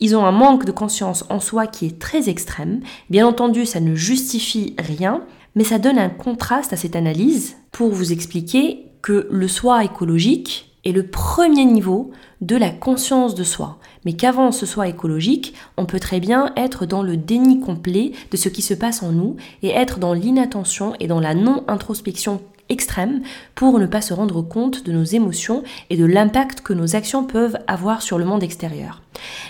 Ils 0.00 0.16
ont 0.16 0.24
un 0.24 0.32
manque 0.32 0.64
de 0.64 0.72
conscience 0.72 1.24
en 1.28 1.38
soi 1.38 1.66
qui 1.66 1.86
est 1.86 1.98
très 1.98 2.28
extrême. 2.28 2.80
Bien 3.08 3.26
entendu, 3.26 3.66
ça 3.66 3.78
ne 3.78 3.94
justifie 3.94 4.74
rien, 4.78 5.22
mais 5.54 5.64
ça 5.64 5.78
donne 5.78 5.98
un 5.98 6.08
contraste 6.08 6.72
à 6.72 6.76
cette 6.76 6.96
analyse 6.96 7.56
pour 7.70 7.90
vous 7.90 8.12
expliquer 8.12 8.86
que 9.02 9.28
le 9.30 9.48
soi 9.48 9.84
écologique 9.84 10.71
est 10.84 10.92
le 10.92 11.06
premier 11.06 11.64
niveau 11.64 12.10
de 12.40 12.56
la 12.56 12.70
conscience 12.70 13.34
de 13.34 13.44
soi. 13.44 13.78
Mais 14.04 14.14
qu'avant 14.14 14.52
ce 14.52 14.66
soit 14.66 14.88
écologique, 14.88 15.54
on 15.76 15.86
peut 15.86 16.00
très 16.00 16.20
bien 16.20 16.52
être 16.56 16.86
dans 16.86 17.02
le 17.02 17.16
déni 17.16 17.60
complet 17.60 18.12
de 18.30 18.36
ce 18.36 18.48
qui 18.48 18.62
se 18.62 18.74
passe 18.74 19.02
en 19.02 19.12
nous 19.12 19.36
et 19.62 19.70
être 19.70 19.98
dans 19.98 20.12
l'inattention 20.12 20.94
et 20.98 21.06
dans 21.06 21.20
la 21.20 21.34
non-introspection 21.34 22.40
extrême 22.68 23.22
pour 23.54 23.78
ne 23.78 23.86
pas 23.86 24.00
se 24.00 24.14
rendre 24.14 24.42
compte 24.42 24.84
de 24.84 24.92
nos 24.92 25.04
émotions 25.04 25.62
et 25.90 25.96
de 25.96 26.04
l'impact 26.04 26.62
que 26.62 26.72
nos 26.72 26.96
actions 26.96 27.24
peuvent 27.24 27.58
avoir 27.66 28.02
sur 28.02 28.18
le 28.18 28.24
monde 28.24 28.42
extérieur. 28.42 29.02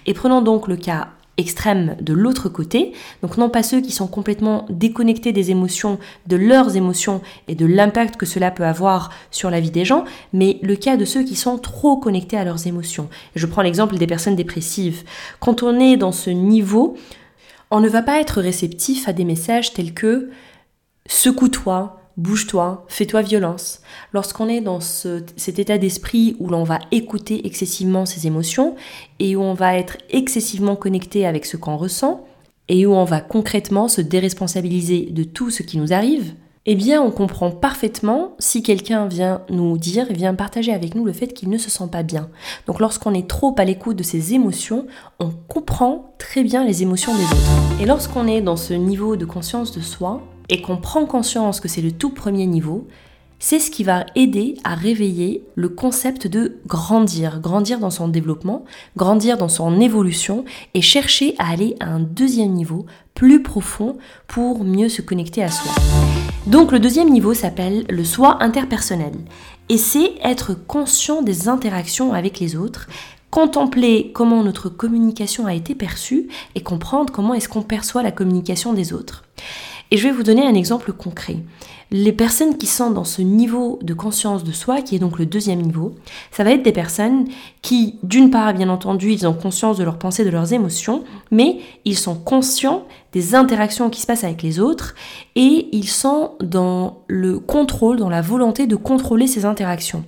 Et 0.06 0.14
prenons 0.14 0.42
donc 0.42 0.68
le 0.68 0.76
cas 0.76 1.08
extrême 1.38 1.96
de 2.00 2.12
l'autre 2.12 2.48
côté, 2.48 2.92
donc 3.22 3.38
non 3.38 3.48
pas 3.48 3.62
ceux 3.62 3.80
qui 3.80 3.92
sont 3.92 4.06
complètement 4.06 4.66
déconnectés 4.68 5.32
des 5.32 5.50
émotions, 5.50 5.98
de 6.26 6.36
leurs 6.36 6.76
émotions 6.76 7.22
et 7.48 7.54
de 7.54 7.64
l'impact 7.66 8.16
que 8.16 8.26
cela 8.26 8.50
peut 8.50 8.66
avoir 8.66 9.10
sur 9.30 9.50
la 9.50 9.60
vie 9.60 9.70
des 9.70 9.84
gens, 9.84 10.04
mais 10.32 10.58
le 10.62 10.76
cas 10.76 10.96
de 10.96 11.04
ceux 11.04 11.22
qui 11.22 11.36
sont 11.36 11.58
trop 11.58 11.96
connectés 11.96 12.36
à 12.36 12.44
leurs 12.44 12.66
émotions. 12.66 13.08
Je 13.34 13.46
prends 13.46 13.62
l'exemple 13.62 13.96
des 13.96 14.06
personnes 14.06 14.36
dépressives. 14.36 15.04
Quand 15.40 15.62
on 15.62 15.80
est 15.80 15.96
dans 15.96 16.12
ce 16.12 16.30
niveau, 16.30 16.96
on 17.70 17.80
ne 17.80 17.88
va 17.88 18.02
pas 18.02 18.20
être 18.20 18.42
réceptif 18.42 19.08
à 19.08 19.14
des 19.14 19.24
messages 19.24 19.72
tels 19.72 19.94
que 19.94 20.30
secoue-toi, 21.06 22.01
bouge-toi, 22.16 22.84
fais-toi 22.88 23.22
violence. 23.22 23.80
Lorsqu'on 24.12 24.48
est 24.48 24.60
dans 24.60 24.80
cet 24.80 25.58
état 25.58 25.78
d'esprit 25.78 26.36
où 26.38 26.48
l'on 26.48 26.64
va 26.64 26.78
écouter 26.90 27.46
excessivement 27.46 28.06
ses 28.06 28.26
émotions 28.26 28.76
et 29.18 29.36
où 29.36 29.40
on 29.40 29.54
va 29.54 29.76
être 29.76 29.98
excessivement 30.10 30.76
connecté 30.76 31.26
avec 31.26 31.46
ce 31.46 31.56
qu'on 31.56 31.76
ressent 31.76 32.24
et 32.68 32.86
où 32.86 32.92
on 32.92 33.04
va 33.04 33.20
concrètement 33.20 33.88
se 33.88 34.00
déresponsabiliser 34.00 35.08
de 35.10 35.24
tout 35.24 35.50
ce 35.50 35.62
qui 35.62 35.78
nous 35.78 35.92
arrive, 35.92 36.34
eh 36.64 36.76
bien 36.76 37.02
on 37.02 37.10
comprend 37.10 37.50
parfaitement 37.50 38.36
si 38.38 38.62
quelqu'un 38.62 39.08
vient 39.08 39.42
nous 39.50 39.76
dire, 39.78 40.06
vient 40.12 40.34
partager 40.34 40.72
avec 40.72 40.94
nous 40.94 41.04
le 41.04 41.12
fait 41.12 41.28
qu'il 41.28 41.50
ne 41.50 41.58
se 41.58 41.70
sent 41.70 41.88
pas 41.90 42.04
bien. 42.04 42.30
Donc 42.66 42.78
lorsqu'on 42.78 43.14
est 43.14 43.28
trop 43.28 43.54
à 43.58 43.64
l'écoute 43.64 43.96
de 43.96 44.04
ses 44.04 44.34
émotions, 44.34 44.86
on 45.18 45.30
comprend 45.48 46.14
très 46.18 46.44
bien 46.44 46.64
les 46.64 46.82
émotions 46.82 47.14
des 47.16 47.24
autres. 47.24 47.80
Et 47.80 47.86
lorsqu'on 47.86 48.28
est 48.28 48.42
dans 48.42 48.56
ce 48.56 48.74
niveau 48.74 49.16
de 49.16 49.24
conscience 49.24 49.72
de 49.72 49.80
soi 49.80 50.22
et 50.52 50.60
qu'on 50.60 50.76
prend 50.76 51.06
conscience 51.06 51.60
que 51.60 51.66
c'est 51.66 51.80
le 51.80 51.92
tout 51.92 52.10
premier 52.10 52.46
niveau, 52.46 52.86
c'est 53.38 53.58
ce 53.58 53.70
qui 53.70 53.84
va 53.84 54.04
aider 54.14 54.54
à 54.64 54.74
réveiller 54.74 55.42
le 55.54 55.70
concept 55.70 56.26
de 56.26 56.58
grandir, 56.66 57.40
grandir 57.40 57.78
dans 57.78 57.90
son 57.90 58.06
développement, 58.06 58.64
grandir 58.94 59.38
dans 59.38 59.48
son 59.48 59.80
évolution 59.80 60.44
et 60.74 60.82
chercher 60.82 61.34
à 61.38 61.48
aller 61.48 61.74
à 61.80 61.86
un 61.86 62.00
deuxième 62.00 62.52
niveau 62.52 62.84
plus 63.14 63.42
profond 63.42 63.96
pour 64.28 64.62
mieux 64.62 64.90
se 64.90 65.00
connecter 65.00 65.42
à 65.42 65.48
soi. 65.48 65.72
Donc 66.46 66.70
le 66.70 66.78
deuxième 66.78 67.08
niveau 67.08 67.32
s'appelle 67.32 67.84
le 67.88 68.04
soi 68.04 68.36
interpersonnel 68.42 69.14
et 69.70 69.78
c'est 69.78 70.12
être 70.22 70.52
conscient 70.54 71.22
des 71.22 71.48
interactions 71.48 72.12
avec 72.12 72.40
les 72.40 72.56
autres 72.56 72.88
contempler 73.32 74.12
comment 74.12 74.44
notre 74.44 74.68
communication 74.68 75.46
a 75.46 75.54
été 75.54 75.74
perçue 75.74 76.28
et 76.54 76.62
comprendre 76.62 77.10
comment 77.10 77.32
est-ce 77.32 77.48
qu'on 77.48 77.62
perçoit 77.62 78.02
la 78.02 78.12
communication 78.12 78.74
des 78.74 78.92
autres. 78.92 79.24
Et 79.92 79.98
je 79.98 80.08
vais 80.08 80.14
vous 80.14 80.22
donner 80.22 80.46
un 80.46 80.54
exemple 80.54 80.90
concret. 80.94 81.36
Les 81.90 82.12
personnes 82.12 82.56
qui 82.56 82.66
sont 82.66 82.90
dans 82.90 83.04
ce 83.04 83.20
niveau 83.20 83.78
de 83.82 83.92
conscience 83.92 84.42
de 84.42 84.50
soi, 84.50 84.80
qui 84.80 84.96
est 84.96 84.98
donc 84.98 85.18
le 85.18 85.26
deuxième 85.26 85.60
niveau, 85.60 85.94
ça 86.30 86.44
va 86.44 86.52
être 86.52 86.62
des 86.62 86.72
personnes 86.72 87.26
qui, 87.60 87.98
d'une 88.02 88.30
part, 88.30 88.54
bien 88.54 88.70
entendu, 88.70 89.12
ils 89.12 89.26
ont 89.26 89.34
conscience 89.34 89.76
de 89.76 89.84
leurs 89.84 89.98
pensées, 89.98 90.24
de 90.24 90.30
leurs 90.30 90.54
émotions, 90.54 91.04
mais 91.30 91.58
ils 91.84 91.98
sont 91.98 92.14
conscients 92.14 92.84
des 93.12 93.34
interactions 93.34 93.90
qui 93.90 94.00
se 94.00 94.06
passent 94.06 94.24
avec 94.24 94.42
les 94.42 94.58
autres 94.58 94.94
et 95.36 95.68
ils 95.72 95.88
sont 95.88 96.30
dans 96.40 97.02
le 97.08 97.38
contrôle, 97.38 97.98
dans 97.98 98.08
la 98.08 98.22
volonté 98.22 98.66
de 98.66 98.76
contrôler 98.76 99.26
ces 99.26 99.44
interactions. 99.44 100.04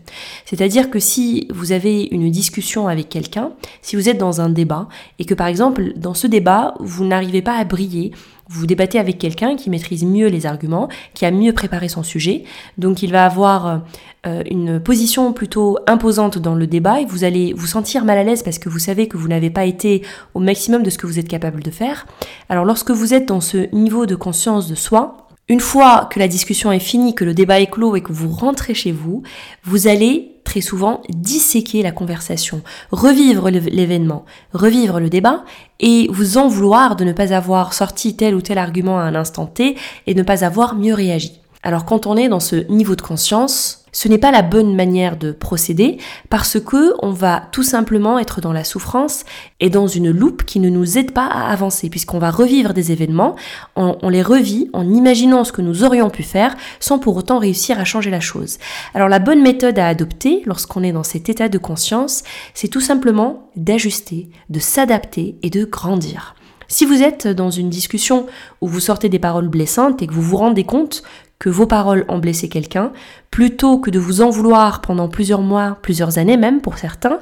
C'est-à-dire 0.46 0.88
que 0.88 0.98
si 0.98 1.46
vous 1.52 1.72
avez 1.72 2.08
une 2.10 2.30
discussion 2.30 2.88
avec 2.88 3.10
quelqu'un, 3.10 3.50
si 3.82 3.96
vous 3.96 4.08
êtes 4.08 4.16
dans 4.16 4.40
un 4.40 4.48
débat 4.48 4.88
et 5.18 5.26
que 5.26 5.34
par 5.34 5.48
exemple 5.48 5.92
dans 5.96 6.14
ce 6.14 6.26
débat 6.26 6.74
vous 6.80 7.04
n'arrivez 7.04 7.42
pas 7.42 7.56
à 7.56 7.64
briller, 7.64 8.12
vous 8.48 8.66
débattez 8.66 8.98
avec 8.98 9.18
quelqu'un 9.18 9.56
qui 9.56 9.70
maîtrise 9.70 10.04
mieux 10.04 10.28
les 10.28 10.46
arguments, 10.46 10.88
qui 11.14 11.24
a 11.24 11.30
mieux 11.30 11.52
préparé 11.52 11.88
son 11.88 12.02
sujet, 12.02 12.44
donc 12.78 13.02
il 13.02 13.10
va 13.10 13.24
avoir 13.24 13.82
euh, 14.26 14.42
une 14.50 14.80
position 14.80 15.32
plutôt 15.32 15.78
imposante 15.86 16.38
dans 16.38 16.54
le 16.54 16.66
débat 16.66 17.00
et 17.00 17.04
vous 17.04 17.24
allez 17.24 17.52
vous 17.52 17.66
sentir 17.66 18.04
mal 18.04 18.18
à 18.18 18.24
l'aise 18.24 18.42
parce 18.42 18.58
que 18.58 18.68
vous 18.68 18.78
savez 18.78 19.08
que 19.08 19.16
vous 19.16 19.28
n'avez 19.28 19.50
pas 19.50 19.64
été 19.64 20.02
au 20.34 20.40
maximum 20.40 20.82
de 20.82 20.90
ce 20.90 20.98
que 20.98 21.06
vous 21.06 21.18
êtes 21.18 21.28
capable 21.28 21.62
de 21.62 21.70
faire. 21.70 22.06
Alors 22.48 22.64
lorsque 22.64 22.90
vous 22.90 23.14
êtes 23.14 23.26
dans 23.26 23.40
ce 23.40 23.74
niveau 23.74 24.06
de 24.06 24.14
conscience 24.14 24.68
de 24.68 24.74
soi, 24.74 25.28
une 25.48 25.60
fois 25.60 26.08
que 26.10 26.18
la 26.18 26.28
discussion 26.28 26.72
est 26.72 26.78
finie, 26.78 27.14
que 27.14 27.24
le 27.24 27.34
débat 27.34 27.60
est 27.60 27.70
clos 27.70 27.96
et 27.96 28.00
que 28.00 28.12
vous 28.12 28.30
rentrez 28.30 28.72
chez 28.72 28.92
vous, 28.92 29.22
vous 29.62 29.88
allez 29.88 30.33
souvent 30.60 31.02
disséquer 31.08 31.82
la 31.82 31.92
conversation, 31.92 32.62
revivre 32.90 33.50
l'événement, 33.50 34.24
revivre 34.52 35.00
le 35.00 35.10
débat 35.10 35.44
et 35.80 36.08
vous 36.10 36.38
en 36.38 36.48
vouloir 36.48 36.96
de 36.96 37.04
ne 37.04 37.12
pas 37.12 37.32
avoir 37.32 37.72
sorti 37.74 38.16
tel 38.16 38.34
ou 38.34 38.40
tel 38.40 38.58
argument 38.58 38.98
à 38.98 39.02
un 39.02 39.14
instant 39.14 39.46
T 39.46 39.76
et 40.06 40.14
ne 40.14 40.22
pas 40.22 40.44
avoir 40.44 40.74
mieux 40.74 40.94
réagi. 40.94 41.43
Alors 41.64 41.86
quand 41.86 42.06
on 42.06 42.16
est 42.16 42.28
dans 42.28 42.40
ce 42.40 42.56
niveau 42.70 42.94
de 42.94 43.00
conscience, 43.00 43.84
ce 43.90 44.06
n'est 44.08 44.18
pas 44.18 44.30
la 44.30 44.42
bonne 44.42 44.74
manière 44.74 45.16
de 45.16 45.32
procéder 45.32 45.96
parce 46.28 46.60
que 46.60 46.92
on 47.00 47.10
va 47.10 47.48
tout 47.52 47.62
simplement 47.62 48.18
être 48.18 48.42
dans 48.42 48.52
la 48.52 48.64
souffrance 48.64 49.24
et 49.60 49.70
dans 49.70 49.86
une 49.86 50.10
loupe 50.10 50.44
qui 50.44 50.60
ne 50.60 50.68
nous 50.68 50.98
aide 50.98 51.12
pas 51.12 51.26
à 51.26 51.50
avancer 51.50 51.88
puisqu'on 51.88 52.18
va 52.18 52.30
revivre 52.30 52.74
des 52.74 52.92
événements, 52.92 53.34
on, 53.76 53.96
on, 54.02 54.10
les 54.10 54.20
revit 54.20 54.68
en 54.74 54.86
imaginant 54.86 55.42
ce 55.42 55.52
que 55.52 55.62
nous 55.62 55.84
aurions 55.84 56.10
pu 56.10 56.22
faire 56.22 56.54
sans 56.80 56.98
pour 56.98 57.16
autant 57.16 57.38
réussir 57.38 57.80
à 57.80 57.84
changer 57.84 58.10
la 58.10 58.20
chose. 58.20 58.58
Alors 58.92 59.08
la 59.08 59.18
bonne 59.18 59.40
méthode 59.40 59.78
à 59.78 59.88
adopter 59.88 60.42
lorsqu'on 60.44 60.82
est 60.82 60.92
dans 60.92 61.02
cet 61.02 61.30
état 61.30 61.48
de 61.48 61.58
conscience, 61.58 62.24
c'est 62.52 62.68
tout 62.68 62.82
simplement 62.82 63.48
d'ajuster, 63.56 64.28
de 64.50 64.58
s'adapter 64.58 65.36
et 65.42 65.48
de 65.48 65.64
grandir. 65.64 66.34
Si 66.68 66.86
vous 66.86 67.02
êtes 67.02 67.28
dans 67.28 67.50
une 67.50 67.68
discussion 67.68 68.26
où 68.60 68.66
vous 68.66 68.80
sortez 68.80 69.08
des 69.08 69.18
paroles 69.18 69.48
blessantes 69.48 70.02
et 70.02 70.06
que 70.06 70.12
vous 70.12 70.22
vous 70.22 70.36
rendez 70.36 70.64
compte 70.64 71.02
vos 71.50 71.66
paroles 71.66 72.04
ont 72.08 72.18
blessé 72.18 72.48
quelqu'un, 72.48 72.92
plutôt 73.30 73.78
que 73.78 73.90
de 73.90 73.98
vous 73.98 74.20
en 74.20 74.30
vouloir 74.30 74.80
pendant 74.80 75.08
plusieurs 75.08 75.42
mois, 75.42 75.78
plusieurs 75.82 76.18
années 76.18 76.36
même 76.36 76.60
pour 76.60 76.78
certains, 76.78 77.18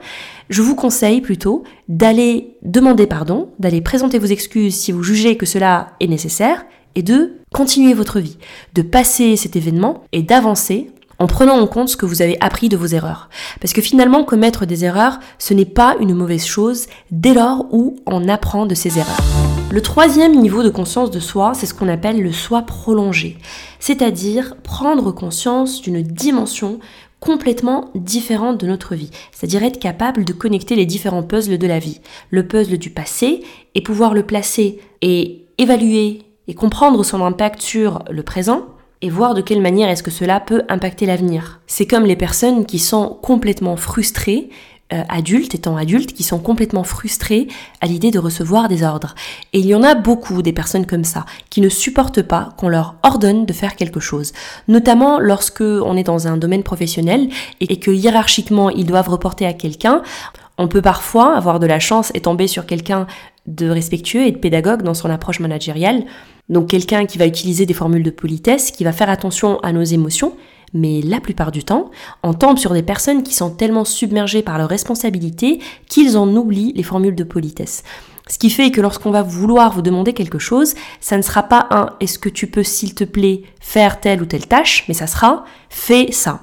je 0.50 0.62
vous 0.62 0.74
conseille 0.74 1.20
plutôt 1.20 1.64
d'aller 1.88 2.56
demander 2.62 3.06
pardon, 3.06 3.50
d'aller 3.58 3.80
présenter 3.80 4.18
vos 4.18 4.26
excuses 4.26 4.74
si 4.74 4.92
vous 4.92 5.02
jugez 5.02 5.36
que 5.36 5.46
cela 5.46 5.92
est 6.00 6.08
nécessaire, 6.08 6.64
et 6.94 7.02
de 7.02 7.32
continuer 7.52 7.94
votre 7.94 8.20
vie, 8.20 8.38
de 8.74 8.82
passer 8.82 9.36
cet 9.36 9.56
événement 9.56 10.04
et 10.12 10.22
d'avancer 10.22 10.90
en 11.18 11.26
prenant 11.26 11.58
en 11.58 11.66
compte 11.66 11.88
ce 11.88 11.96
que 11.96 12.06
vous 12.06 12.22
avez 12.22 12.36
appris 12.40 12.68
de 12.68 12.76
vos 12.76 12.86
erreurs. 12.86 13.28
Parce 13.60 13.72
que 13.72 13.82
finalement, 13.82 14.24
commettre 14.24 14.66
des 14.66 14.84
erreurs, 14.84 15.18
ce 15.38 15.54
n'est 15.54 15.64
pas 15.64 15.96
une 16.00 16.14
mauvaise 16.14 16.44
chose 16.44 16.86
dès 17.10 17.34
lors 17.34 17.66
où 17.70 17.96
on 18.06 18.28
apprend 18.28 18.66
de 18.66 18.74
ses 18.74 18.98
erreurs. 18.98 19.20
Le 19.70 19.80
troisième 19.80 20.38
niveau 20.38 20.62
de 20.62 20.68
conscience 20.68 21.10
de 21.10 21.20
soi, 21.20 21.52
c'est 21.54 21.66
ce 21.66 21.72
qu'on 21.72 21.88
appelle 21.88 22.22
le 22.22 22.32
soi 22.32 22.62
prolongé, 22.62 23.38
c'est-à-dire 23.80 24.56
prendre 24.62 25.12
conscience 25.12 25.80
d'une 25.80 26.02
dimension 26.02 26.78
complètement 27.20 27.90
différente 27.94 28.58
de 28.58 28.66
notre 28.66 28.94
vie, 28.94 29.10
c'est-à-dire 29.30 29.62
être 29.62 29.78
capable 29.78 30.24
de 30.24 30.32
connecter 30.32 30.74
les 30.74 30.86
différents 30.86 31.22
puzzles 31.22 31.56
de 31.56 31.66
la 31.66 31.78
vie, 31.78 32.00
le 32.30 32.46
puzzle 32.46 32.76
du 32.76 32.90
passé, 32.90 33.44
et 33.74 33.80
pouvoir 33.80 34.12
le 34.12 34.24
placer 34.24 34.80
et 35.00 35.46
évaluer 35.56 36.22
et 36.48 36.54
comprendre 36.54 37.04
son 37.04 37.24
impact 37.24 37.62
sur 37.62 38.04
le 38.10 38.22
présent, 38.24 38.66
et 39.02 39.10
voir 39.10 39.34
de 39.34 39.42
quelle 39.42 39.60
manière 39.60 39.90
est-ce 39.90 40.02
que 40.02 40.10
cela 40.10 40.40
peut 40.40 40.62
impacter 40.68 41.06
l'avenir. 41.06 41.60
C'est 41.66 41.86
comme 41.86 42.04
les 42.04 42.16
personnes 42.16 42.64
qui 42.64 42.78
sont 42.78 43.18
complètement 43.20 43.76
frustrées 43.76 44.48
euh, 44.92 45.02
adultes, 45.08 45.54
étant 45.54 45.76
adultes, 45.76 46.12
qui 46.12 46.22
sont 46.22 46.38
complètement 46.38 46.84
frustrés 46.84 47.48
à 47.80 47.86
l'idée 47.86 48.10
de 48.10 48.18
recevoir 48.18 48.68
des 48.68 48.82
ordres. 48.82 49.14
Et 49.52 49.58
il 49.58 49.66
y 49.66 49.74
en 49.74 49.82
a 49.82 49.94
beaucoup 49.94 50.42
des 50.42 50.52
personnes 50.52 50.86
comme 50.86 51.04
ça, 51.04 51.24
qui 51.50 51.60
ne 51.60 51.68
supportent 51.68 52.22
pas 52.22 52.50
qu'on 52.58 52.68
leur 52.68 52.96
ordonne 53.02 53.46
de 53.46 53.52
faire 53.52 53.74
quelque 53.74 54.00
chose. 54.00 54.32
Notamment 54.68 55.18
lorsque 55.18 55.62
on 55.62 55.96
est 55.96 56.04
dans 56.04 56.28
un 56.28 56.36
domaine 56.36 56.62
professionnel 56.62 57.28
et 57.60 57.78
que 57.78 57.90
hiérarchiquement 57.90 58.70
ils 58.70 58.86
doivent 58.86 59.08
reporter 59.08 59.46
à 59.46 59.54
quelqu'un. 59.54 60.02
On 60.58 60.68
peut 60.68 60.82
parfois 60.82 61.36
avoir 61.36 61.58
de 61.58 61.66
la 61.66 61.80
chance 61.80 62.12
et 62.14 62.20
tomber 62.20 62.46
sur 62.46 62.66
quelqu'un 62.66 63.06
de 63.46 63.68
respectueux 63.70 64.26
et 64.26 64.32
de 64.32 64.38
pédagogue 64.38 64.82
dans 64.82 64.94
son 64.94 65.10
approche 65.10 65.40
managériale. 65.40 66.04
Donc 66.48 66.68
quelqu'un 66.68 67.06
qui 67.06 67.18
va 67.18 67.26
utiliser 67.26 67.66
des 67.66 67.74
formules 67.74 68.02
de 68.02 68.10
politesse, 68.10 68.70
qui 68.70 68.84
va 68.84 68.92
faire 68.92 69.10
attention 69.10 69.60
à 69.60 69.72
nos 69.72 69.82
émotions, 69.82 70.34
mais 70.74 71.02
la 71.02 71.20
plupart 71.20 71.52
du 71.52 71.64
temps, 71.64 71.90
on 72.22 72.34
tombe 72.34 72.58
sur 72.58 72.72
des 72.72 72.82
personnes 72.82 73.22
qui 73.22 73.34
sont 73.34 73.50
tellement 73.50 73.84
submergées 73.84 74.42
par 74.42 74.58
leurs 74.58 74.68
responsabilités 74.68 75.60
qu'ils 75.88 76.16
en 76.16 76.28
oublient 76.34 76.72
les 76.74 76.82
formules 76.82 77.14
de 77.14 77.24
politesse. 77.24 77.82
Ce 78.28 78.38
qui 78.38 78.50
fait 78.50 78.70
que 78.70 78.80
lorsqu'on 78.80 79.10
va 79.10 79.22
vouloir 79.22 79.72
vous 79.72 79.82
demander 79.82 80.12
quelque 80.12 80.38
chose, 80.38 80.74
ça 81.00 81.16
ne 81.16 81.22
sera 81.22 81.42
pas 81.42 81.66
un 81.70 81.90
est-ce 82.00 82.18
que 82.18 82.28
tu 82.28 82.46
peux 82.46 82.62
s'il 82.62 82.94
te 82.94 83.04
plaît 83.04 83.42
faire 83.62 84.00
telle 84.00 84.20
ou 84.20 84.26
telle 84.26 84.46
tâche, 84.46 84.84
mais 84.88 84.94
ça 84.94 85.06
sera 85.06 85.44
fais 85.72 86.12
ça. 86.12 86.40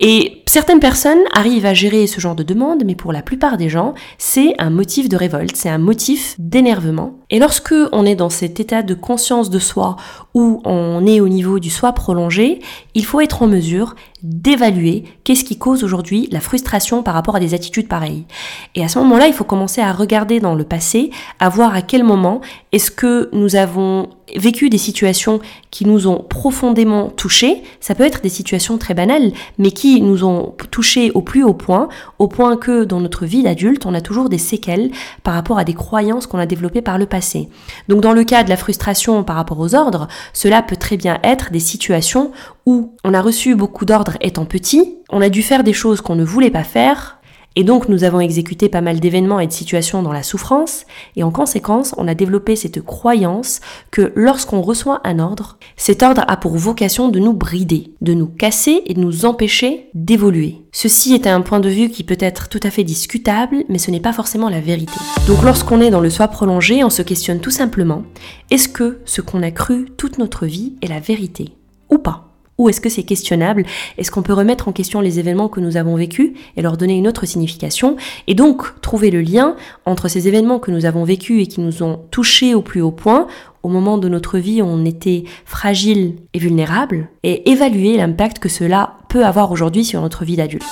Et 0.00 0.42
certaines 0.46 0.80
personnes 0.80 1.22
arrivent 1.32 1.64
à 1.64 1.72
gérer 1.72 2.06
ce 2.06 2.20
genre 2.20 2.34
de 2.34 2.42
demande, 2.42 2.82
mais 2.84 2.94
pour 2.94 3.10
la 3.10 3.22
plupart 3.22 3.56
des 3.56 3.70
gens, 3.70 3.94
c'est 4.18 4.54
un 4.58 4.68
motif 4.68 5.08
de 5.08 5.16
révolte, 5.16 5.56
c'est 5.56 5.70
un 5.70 5.78
motif 5.78 6.34
d'énervement. 6.38 7.14
Et 7.30 7.38
lorsque 7.38 7.74
on 7.92 8.04
est 8.04 8.14
dans 8.14 8.28
cet 8.28 8.60
état 8.60 8.82
de 8.82 8.92
conscience 8.92 9.48
de 9.48 9.58
soi 9.58 9.96
où 10.34 10.60
on 10.66 11.06
est 11.06 11.20
au 11.20 11.28
niveau 11.28 11.58
du 11.58 11.70
soi 11.70 11.92
prolongé, 11.92 12.60
il 12.94 13.04
faut 13.06 13.20
être 13.20 13.42
en 13.42 13.46
mesure 13.46 13.94
d'évaluer 14.22 15.04
qu'est-ce 15.24 15.44
qui 15.44 15.56
cause 15.56 15.82
aujourd'hui 15.82 16.28
la 16.30 16.40
frustration 16.40 17.02
par 17.02 17.14
rapport 17.14 17.36
à 17.36 17.40
des 17.40 17.54
attitudes 17.54 17.88
pareilles. 17.88 18.26
Et 18.74 18.84
à 18.84 18.88
ce 18.88 18.98
moment-là, 18.98 19.26
il 19.26 19.32
faut 19.32 19.44
commencer 19.44 19.80
à 19.80 19.92
regarder 19.92 20.38
dans 20.38 20.54
le 20.54 20.64
passé, 20.64 21.10
à 21.40 21.48
voir 21.48 21.74
à 21.74 21.80
quel 21.80 22.04
moment 22.04 22.42
est-ce 22.72 22.90
que 22.90 23.30
nous 23.32 23.56
avons 23.56 24.10
vécu 24.34 24.68
des 24.68 24.78
situations 24.78 25.40
qui 25.70 25.86
nous 25.86 26.08
ont 26.08 26.18
profondément 26.18 27.08
touchés, 27.10 27.62
ça 27.80 27.94
peut 27.94 28.04
être 28.04 28.22
des 28.22 28.28
situations 28.28 28.78
très 28.78 28.94
banales, 28.94 29.32
mais 29.58 29.70
qui 29.70 30.00
nous 30.00 30.24
ont 30.24 30.54
touchés 30.70 31.10
au 31.12 31.22
plus 31.22 31.44
haut 31.44 31.54
point, 31.54 31.88
au 32.18 32.26
point 32.26 32.56
que 32.56 32.84
dans 32.84 33.00
notre 33.00 33.24
vie 33.24 33.42
d'adulte, 33.42 33.86
on 33.86 33.94
a 33.94 34.00
toujours 34.00 34.28
des 34.28 34.38
séquelles 34.38 34.90
par 35.22 35.34
rapport 35.34 35.58
à 35.58 35.64
des 35.64 35.74
croyances 35.74 36.26
qu'on 36.26 36.38
a 36.38 36.46
développées 36.46 36.82
par 36.82 36.98
le 36.98 37.06
passé. 37.06 37.48
Donc 37.88 38.00
dans 38.00 38.12
le 38.12 38.24
cas 38.24 38.42
de 38.42 38.48
la 38.48 38.56
frustration 38.56 39.22
par 39.22 39.36
rapport 39.36 39.60
aux 39.60 39.74
ordres, 39.74 40.08
cela 40.32 40.62
peut 40.62 40.76
très 40.76 40.96
bien 40.96 41.18
être 41.22 41.52
des 41.52 41.60
situations 41.60 42.32
où 42.64 42.94
on 43.04 43.14
a 43.14 43.20
reçu 43.20 43.54
beaucoup 43.54 43.84
d'ordres 43.84 44.16
étant 44.20 44.44
petit, 44.44 44.96
on 45.10 45.20
a 45.20 45.28
dû 45.28 45.42
faire 45.42 45.62
des 45.62 45.72
choses 45.72 46.00
qu'on 46.00 46.16
ne 46.16 46.24
voulait 46.24 46.50
pas 46.50 46.64
faire, 46.64 47.18
Et 47.58 47.64
donc 47.64 47.88
nous 47.88 48.04
avons 48.04 48.20
exécuté 48.20 48.68
pas 48.68 48.82
mal 48.82 49.00
d'événements 49.00 49.40
et 49.40 49.46
de 49.46 49.52
situations 49.52 50.02
dans 50.02 50.12
la 50.12 50.22
souffrance, 50.22 50.84
et 51.16 51.22
en 51.22 51.30
conséquence, 51.30 51.94
on 51.96 52.06
a 52.06 52.14
développé 52.14 52.54
cette 52.54 52.82
croyance 52.82 53.60
que 53.90 54.12
lorsqu'on 54.14 54.60
reçoit 54.60 55.00
un 55.04 55.18
ordre, 55.18 55.58
cet 55.76 56.02
ordre 56.02 56.22
a 56.28 56.36
pour 56.36 56.56
vocation 56.56 57.08
de 57.08 57.18
nous 57.18 57.32
brider, 57.32 57.94
de 58.02 58.12
nous 58.12 58.26
casser 58.26 58.82
et 58.84 58.92
de 58.92 59.00
nous 59.00 59.24
empêcher 59.24 59.88
d'évoluer. 59.94 60.66
Ceci 60.70 61.14
est 61.14 61.26
un 61.26 61.40
point 61.40 61.60
de 61.60 61.70
vue 61.70 61.88
qui 61.88 62.04
peut 62.04 62.18
être 62.20 62.50
tout 62.50 62.60
à 62.62 62.70
fait 62.70 62.84
discutable, 62.84 63.64
mais 63.70 63.78
ce 63.78 63.90
n'est 63.90 64.00
pas 64.00 64.12
forcément 64.12 64.50
la 64.50 64.60
vérité. 64.60 64.92
Donc 65.26 65.42
lorsqu'on 65.42 65.80
est 65.80 65.90
dans 65.90 66.00
le 66.00 66.10
soi 66.10 66.28
prolongé, 66.28 66.84
on 66.84 66.90
se 66.90 67.00
questionne 67.00 67.40
tout 67.40 67.50
simplement, 67.50 68.02
est-ce 68.50 68.68
que 68.68 69.00
ce 69.06 69.22
qu'on 69.22 69.42
a 69.42 69.50
cru 69.50 69.86
toute 69.96 70.18
notre 70.18 70.44
vie 70.44 70.74
est 70.82 70.88
la 70.88 71.00
vérité 71.00 71.54
ou 71.88 71.96
pas? 71.96 72.25
Ou 72.58 72.68
est-ce 72.68 72.80
que 72.80 72.88
c'est 72.88 73.02
questionnable? 73.02 73.64
Est-ce 73.98 74.10
qu'on 74.10 74.22
peut 74.22 74.32
remettre 74.32 74.68
en 74.68 74.72
question 74.72 75.00
les 75.00 75.18
événements 75.18 75.48
que 75.48 75.60
nous 75.60 75.76
avons 75.76 75.96
vécus 75.96 76.32
et 76.56 76.62
leur 76.62 76.76
donner 76.76 76.96
une 76.96 77.08
autre 77.08 77.26
signification? 77.26 77.96
Et 78.26 78.34
donc 78.34 78.80
trouver 78.80 79.10
le 79.10 79.20
lien 79.20 79.56
entre 79.84 80.08
ces 80.08 80.28
événements 80.28 80.58
que 80.58 80.70
nous 80.70 80.86
avons 80.86 81.04
vécus 81.04 81.42
et 81.42 81.46
qui 81.46 81.60
nous 81.60 81.82
ont 81.82 82.00
touchés 82.10 82.54
au 82.54 82.62
plus 82.62 82.80
haut 82.80 82.90
point, 82.90 83.26
au 83.62 83.68
moment 83.68 83.98
de 83.98 84.08
notre 84.08 84.38
vie 84.38 84.62
où 84.62 84.66
on 84.66 84.84
était 84.84 85.24
fragile 85.44 86.14
et 86.32 86.38
vulnérable, 86.38 87.08
et 87.22 87.50
évaluer 87.50 87.96
l'impact 87.96 88.38
que 88.38 88.48
cela 88.48 88.94
peut 89.08 89.24
avoir 89.24 89.50
aujourd'hui 89.50 89.84
sur 89.84 90.00
notre 90.00 90.24
vie 90.24 90.36
d'adulte. 90.36 90.64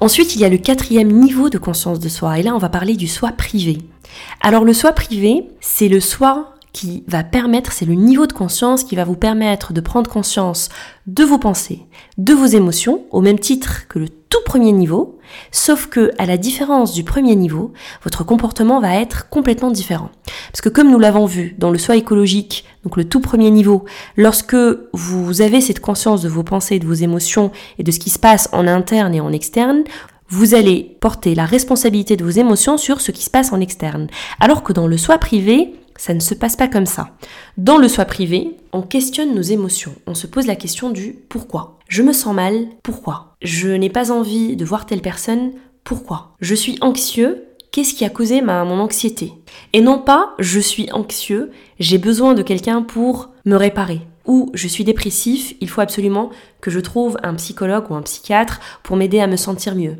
Ensuite, 0.00 0.36
il 0.36 0.40
y 0.40 0.44
a 0.44 0.48
le 0.48 0.58
quatrième 0.58 1.10
niveau 1.10 1.48
de 1.48 1.58
conscience 1.58 1.98
de 1.98 2.08
soi, 2.08 2.38
et 2.38 2.42
là 2.42 2.54
on 2.54 2.58
va 2.58 2.68
parler 2.68 2.94
du 2.94 3.08
soi 3.08 3.32
privé. 3.32 3.78
Alors 4.40 4.64
le 4.64 4.72
soi 4.72 4.92
privé, 4.92 5.48
c'est 5.60 5.88
le 5.88 5.98
soi 5.98 6.54
qui 6.72 7.04
va 7.06 7.24
permettre, 7.24 7.72
c'est 7.72 7.84
le 7.84 7.94
niveau 7.94 8.26
de 8.26 8.32
conscience 8.32 8.84
qui 8.84 8.96
va 8.96 9.04
vous 9.04 9.16
permettre 9.16 9.72
de 9.72 9.80
prendre 9.80 10.10
conscience 10.10 10.68
de 11.06 11.24
vos 11.24 11.38
pensées, 11.38 11.86
de 12.18 12.34
vos 12.34 12.46
émotions, 12.46 13.04
au 13.10 13.20
même 13.20 13.38
titre 13.38 13.88
que 13.88 13.98
le 13.98 14.08
tout 14.08 14.38
premier 14.44 14.72
niveau, 14.72 15.18
sauf 15.50 15.86
que, 15.86 16.10
à 16.18 16.26
la 16.26 16.36
différence 16.36 16.92
du 16.92 17.04
premier 17.04 17.34
niveau, 17.34 17.72
votre 18.02 18.24
comportement 18.24 18.80
va 18.80 18.96
être 18.96 19.28
complètement 19.28 19.70
différent. 19.70 20.10
Parce 20.52 20.60
que 20.60 20.68
comme 20.68 20.90
nous 20.90 20.98
l'avons 20.98 21.26
vu 21.26 21.54
dans 21.58 21.70
le 21.70 21.78
soi 21.78 21.96
écologique, 21.96 22.64
donc 22.84 22.96
le 22.96 23.04
tout 23.04 23.20
premier 23.20 23.50
niveau, 23.50 23.84
lorsque 24.16 24.56
vous 24.92 25.40
avez 25.40 25.60
cette 25.60 25.80
conscience 25.80 26.22
de 26.22 26.28
vos 26.28 26.42
pensées, 26.42 26.78
de 26.78 26.86
vos 26.86 26.94
émotions 26.94 27.50
et 27.78 27.82
de 27.82 27.90
ce 27.90 27.98
qui 27.98 28.10
se 28.10 28.18
passe 28.18 28.48
en 28.52 28.66
interne 28.66 29.14
et 29.14 29.20
en 29.20 29.32
externe, 29.32 29.84
vous 30.30 30.54
allez 30.54 30.96
porter 31.00 31.34
la 31.34 31.46
responsabilité 31.46 32.16
de 32.16 32.24
vos 32.24 32.30
émotions 32.30 32.76
sur 32.76 33.00
ce 33.00 33.12
qui 33.12 33.24
se 33.24 33.30
passe 33.30 33.52
en 33.52 33.60
externe. 33.60 34.08
Alors 34.40 34.62
que 34.62 34.74
dans 34.74 34.86
le 34.86 34.98
soi 34.98 35.16
privé, 35.18 35.72
ça 35.98 36.14
ne 36.14 36.20
se 36.20 36.32
passe 36.32 36.56
pas 36.56 36.68
comme 36.68 36.86
ça. 36.86 37.10
Dans 37.58 37.76
le 37.76 37.88
soi 37.88 38.06
privé, 38.06 38.56
on 38.72 38.80
questionne 38.80 39.34
nos 39.34 39.42
émotions. 39.42 39.94
On 40.06 40.14
se 40.14 40.26
pose 40.26 40.46
la 40.46 40.56
question 40.56 40.88
du 40.88 41.12
pourquoi. 41.28 41.78
Je 41.88 42.02
me 42.02 42.14
sens 42.14 42.34
mal, 42.34 42.68
pourquoi? 42.82 43.34
Je 43.42 43.68
n'ai 43.68 43.90
pas 43.90 44.10
envie 44.10 44.56
de 44.56 44.64
voir 44.64 44.86
telle 44.86 45.02
personne, 45.02 45.52
pourquoi? 45.84 46.34
Je 46.40 46.54
suis 46.54 46.78
anxieux, 46.80 47.44
qu'est-ce 47.72 47.94
qui 47.94 48.04
a 48.04 48.10
causé 48.10 48.40
ma, 48.40 48.64
mon 48.64 48.78
anxiété? 48.78 49.32
Et 49.72 49.80
non 49.80 49.98
pas 49.98 50.34
je 50.38 50.60
suis 50.60 50.90
anxieux, 50.92 51.50
j'ai 51.78 51.98
besoin 51.98 52.34
de 52.34 52.42
quelqu'un 52.42 52.82
pour 52.82 53.30
me 53.44 53.56
réparer. 53.56 54.00
Ou 54.26 54.50
je 54.54 54.68
suis 54.68 54.84
dépressif, 54.84 55.54
il 55.60 55.68
faut 55.68 55.80
absolument 55.80 56.30
que 56.60 56.70
je 56.70 56.80
trouve 56.80 57.16
un 57.22 57.34
psychologue 57.34 57.90
ou 57.90 57.94
un 57.94 58.02
psychiatre 58.02 58.60
pour 58.82 58.96
m'aider 58.96 59.20
à 59.20 59.26
me 59.26 59.36
sentir 59.36 59.74
mieux. 59.74 59.96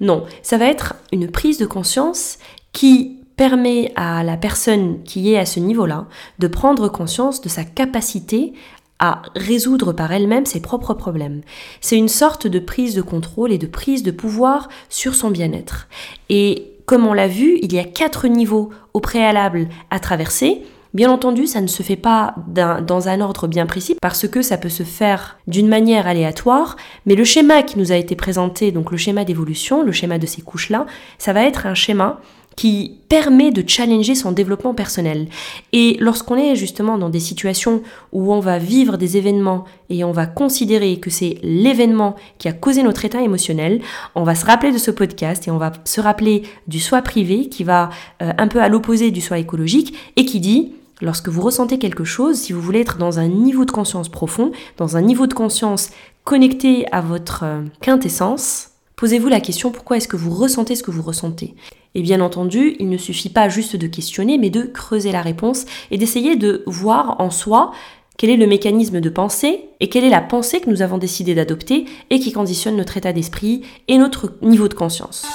Non, 0.00 0.24
ça 0.42 0.58
va 0.58 0.66
être 0.66 0.94
une 1.12 1.30
prise 1.30 1.58
de 1.58 1.66
conscience 1.66 2.38
qui 2.72 3.17
permet 3.38 3.92
à 3.96 4.22
la 4.22 4.36
personne 4.36 5.02
qui 5.04 5.32
est 5.32 5.38
à 5.38 5.46
ce 5.46 5.60
niveau-là 5.60 6.06
de 6.40 6.48
prendre 6.48 6.88
conscience 6.88 7.40
de 7.40 7.48
sa 7.48 7.64
capacité 7.64 8.52
à 8.98 9.22
résoudre 9.36 9.92
par 9.92 10.12
elle-même 10.12 10.44
ses 10.44 10.60
propres 10.60 10.92
problèmes. 10.92 11.42
C'est 11.80 11.96
une 11.96 12.08
sorte 12.08 12.48
de 12.48 12.58
prise 12.58 12.94
de 12.94 13.00
contrôle 13.00 13.52
et 13.52 13.58
de 13.58 13.68
prise 13.68 14.02
de 14.02 14.10
pouvoir 14.10 14.68
sur 14.88 15.14
son 15.14 15.30
bien-être. 15.30 15.88
Et 16.28 16.72
comme 16.84 17.06
on 17.06 17.14
l'a 17.14 17.28
vu, 17.28 17.58
il 17.62 17.72
y 17.72 17.78
a 17.78 17.84
quatre 17.84 18.26
niveaux 18.26 18.70
au 18.92 19.00
préalable 19.00 19.68
à 19.90 20.00
traverser. 20.00 20.62
Bien 20.94 21.12
entendu, 21.12 21.46
ça 21.46 21.60
ne 21.60 21.68
se 21.68 21.84
fait 21.84 21.96
pas 21.96 22.34
dans 22.48 23.08
un 23.08 23.20
ordre 23.20 23.46
bien 23.46 23.66
précis 23.66 23.94
parce 24.02 24.26
que 24.26 24.42
ça 24.42 24.56
peut 24.56 24.70
se 24.70 24.82
faire 24.82 25.38
d'une 25.46 25.68
manière 25.68 26.08
aléatoire, 26.08 26.76
mais 27.06 27.14
le 27.14 27.24
schéma 27.24 27.62
qui 27.62 27.78
nous 27.78 27.92
a 27.92 27.96
été 27.96 28.16
présenté, 28.16 28.72
donc 28.72 28.90
le 28.90 28.96
schéma 28.96 29.24
d'évolution, 29.24 29.84
le 29.84 29.92
schéma 29.92 30.18
de 30.18 30.26
ces 30.26 30.42
couches-là, 30.42 30.86
ça 31.18 31.32
va 31.32 31.44
être 31.44 31.66
un 31.66 31.74
schéma 31.74 32.20
qui 32.58 32.98
permet 33.08 33.52
de 33.52 33.62
challenger 33.64 34.16
son 34.16 34.32
développement 34.32 34.74
personnel. 34.74 35.28
Et 35.72 35.96
lorsqu'on 36.00 36.34
est 36.34 36.56
justement 36.56 36.98
dans 36.98 37.08
des 37.08 37.20
situations 37.20 37.82
où 38.10 38.32
on 38.34 38.40
va 38.40 38.58
vivre 38.58 38.96
des 38.96 39.16
événements 39.16 39.64
et 39.90 40.02
on 40.02 40.10
va 40.10 40.26
considérer 40.26 40.98
que 40.98 41.08
c'est 41.08 41.38
l'événement 41.44 42.16
qui 42.38 42.48
a 42.48 42.52
causé 42.52 42.82
notre 42.82 43.04
état 43.04 43.22
émotionnel, 43.22 43.80
on 44.16 44.24
va 44.24 44.34
se 44.34 44.44
rappeler 44.44 44.72
de 44.72 44.78
ce 44.78 44.90
podcast 44.90 45.46
et 45.46 45.52
on 45.52 45.56
va 45.56 45.70
se 45.84 46.00
rappeler 46.00 46.42
du 46.66 46.80
soi 46.80 47.00
privé 47.00 47.48
qui 47.48 47.62
va 47.62 47.90
euh, 48.22 48.32
un 48.36 48.48
peu 48.48 48.60
à 48.60 48.68
l'opposé 48.68 49.12
du 49.12 49.20
soi 49.20 49.38
écologique 49.38 49.94
et 50.16 50.24
qui 50.24 50.40
dit 50.40 50.72
Lorsque 51.00 51.28
vous 51.28 51.42
ressentez 51.42 51.78
quelque 51.78 52.02
chose, 52.02 52.38
si 52.38 52.52
vous 52.52 52.60
voulez 52.60 52.80
être 52.80 52.98
dans 52.98 53.20
un 53.20 53.28
niveau 53.28 53.64
de 53.64 53.70
conscience 53.70 54.08
profond, 54.08 54.50
dans 54.78 54.96
un 54.96 55.00
niveau 55.00 55.28
de 55.28 55.32
conscience 55.32 55.90
connecté 56.24 56.90
à 56.90 57.02
votre 57.02 57.44
euh, 57.44 57.62
quintessence, 57.80 58.70
posez-vous 58.96 59.28
la 59.28 59.40
question 59.40 59.70
pourquoi 59.70 59.98
est-ce 59.98 60.08
que 60.08 60.16
vous 60.16 60.34
ressentez 60.34 60.74
ce 60.74 60.82
que 60.82 60.90
vous 60.90 61.02
ressentez? 61.02 61.54
Et 61.98 62.02
bien 62.02 62.20
entendu, 62.20 62.76
il 62.78 62.88
ne 62.88 62.96
suffit 62.96 63.28
pas 63.28 63.48
juste 63.48 63.74
de 63.74 63.88
questionner, 63.88 64.38
mais 64.38 64.50
de 64.50 64.62
creuser 64.62 65.10
la 65.10 65.20
réponse 65.20 65.64
et 65.90 65.98
d'essayer 65.98 66.36
de 66.36 66.62
voir 66.64 67.16
en 67.18 67.28
soi 67.28 67.72
quel 68.16 68.30
est 68.30 68.36
le 68.36 68.46
mécanisme 68.46 69.00
de 69.00 69.08
pensée 69.08 69.64
et 69.80 69.88
quelle 69.88 70.04
est 70.04 70.08
la 70.08 70.20
pensée 70.20 70.60
que 70.60 70.70
nous 70.70 70.80
avons 70.80 70.98
décidé 70.98 71.34
d'adopter 71.34 71.86
et 72.10 72.20
qui 72.20 72.30
conditionne 72.30 72.76
notre 72.76 72.96
état 72.98 73.12
d'esprit 73.12 73.62
et 73.88 73.98
notre 73.98 74.32
niveau 74.42 74.68
de 74.68 74.74
conscience. 74.74 75.26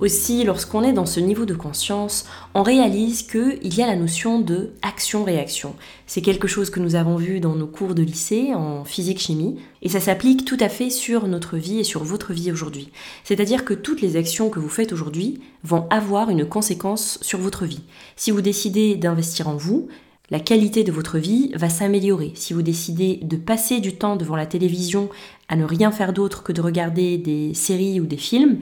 Aussi, 0.00 0.44
lorsqu'on 0.44 0.84
est 0.84 0.92
dans 0.92 1.06
ce 1.06 1.18
niveau 1.18 1.44
de 1.44 1.54
conscience, 1.54 2.24
on 2.54 2.62
réalise 2.62 3.24
qu'il 3.24 3.74
y 3.74 3.82
a 3.82 3.86
la 3.88 3.96
notion 3.96 4.38
de 4.38 4.70
action-réaction. 4.82 5.74
C'est 6.06 6.22
quelque 6.22 6.46
chose 6.46 6.70
que 6.70 6.78
nous 6.78 6.94
avons 6.94 7.16
vu 7.16 7.40
dans 7.40 7.56
nos 7.56 7.66
cours 7.66 7.96
de 7.96 8.02
lycée 8.02 8.54
en 8.54 8.84
physique-chimie, 8.84 9.56
et 9.82 9.88
ça 9.88 9.98
s'applique 9.98 10.44
tout 10.44 10.56
à 10.60 10.68
fait 10.68 10.90
sur 10.90 11.26
notre 11.26 11.56
vie 11.56 11.80
et 11.80 11.84
sur 11.84 12.04
votre 12.04 12.32
vie 12.32 12.52
aujourd'hui. 12.52 12.90
C'est-à-dire 13.24 13.64
que 13.64 13.74
toutes 13.74 14.00
les 14.00 14.16
actions 14.16 14.50
que 14.50 14.60
vous 14.60 14.68
faites 14.68 14.92
aujourd'hui 14.92 15.40
vont 15.64 15.88
avoir 15.90 16.30
une 16.30 16.46
conséquence 16.46 17.18
sur 17.20 17.40
votre 17.40 17.64
vie. 17.64 17.82
Si 18.14 18.30
vous 18.30 18.40
décidez 18.40 18.94
d'investir 18.94 19.48
en 19.48 19.56
vous, 19.56 19.88
la 20.30 20.40
qualité 20.40 20.84
de 20.84 20.92
votre 20.92 21.18
vie 21.18 21.52
va 21.54 21.70
s'améliorer. 21.70 22.32
Si 22.34 22.52
vous 22.52 22.60
décidez 22.60 23.18
de 23.22 23.36
passer 23.36 23.80
du 23.80 23.94
temps 23.94 24.14
devant 24.14 24.36
la 24.36 24.44
télévision 24.44 25.08
à 25.48 25.56
ne 25.56 25.64
rien 25.64 25.90
faire 25.90 26.12
d'autre 26.12 26.42
que 26.42 26.52
de 26.52 26.60
regarder 26.60 27.16
des 27.16 27.54
séries 27.54 27.98
ou 27.98 28.04
des 28.04 28.18
films, 28.18 28.58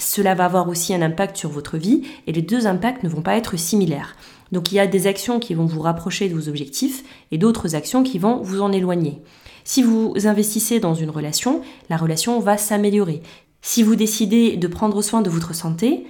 cela 0.00 0.34
va 0.34 0.46
avoir 0.46 0.68
aussi 0.68 0.94
un 0.94 1.02
impact 1.02 1.36
sur 1.36 1.50
votre 1.50 1.78
vie 1.78 2.02
et 2.26 2.32
les 2.32 2.42
deux 2.42 2.66
impacts 2.66 3.02
ne 3.02 3.08
vont 3.08 3.22
pas 3.22 3.36
être 3.36 3.58
similaires. 3.58 4.16
Donc 4.52 4.72
il 4.72 4.76
y 4.76 4.80
a 4.80 4.86
des 4.86 5.06
actions 5.06 5.38
qui 5.38 5.54
vont 5.54 5.66
vous 5.66 5.80
rapprocher 5.80 6.28
de 6.28 6.34
vos 6.34 6.48
objectifs 6.48 7.04
et 7.30 7.38
d'autres 7.38 7.74
actions 7.74 8.02
qui 8.02 8.18
vont 8.18 8.42
vous 8.42 8.62
en 8.62 8.72
éloigner. 8.72 9.22
Si 9.64 9.82
vous 9.82 10.14
investissez 10.24 10.80
dans 10.80 10.94
une 10.94 11.10
relation, 11.10 11.62
la 11.88 11.96
relation 11.96 12.40
va 12.40 12.56
s'améliorer. 12.56 13.22
Si 13.62 13.82
vous 13.82 13.94
décidez 13.94 14.56
de 14.56 14.66
prendre 14.66 15.02
soin 15.02 15.20
de 15.20 15.30
votre 15.30 15.54
santé, 15.54 16.06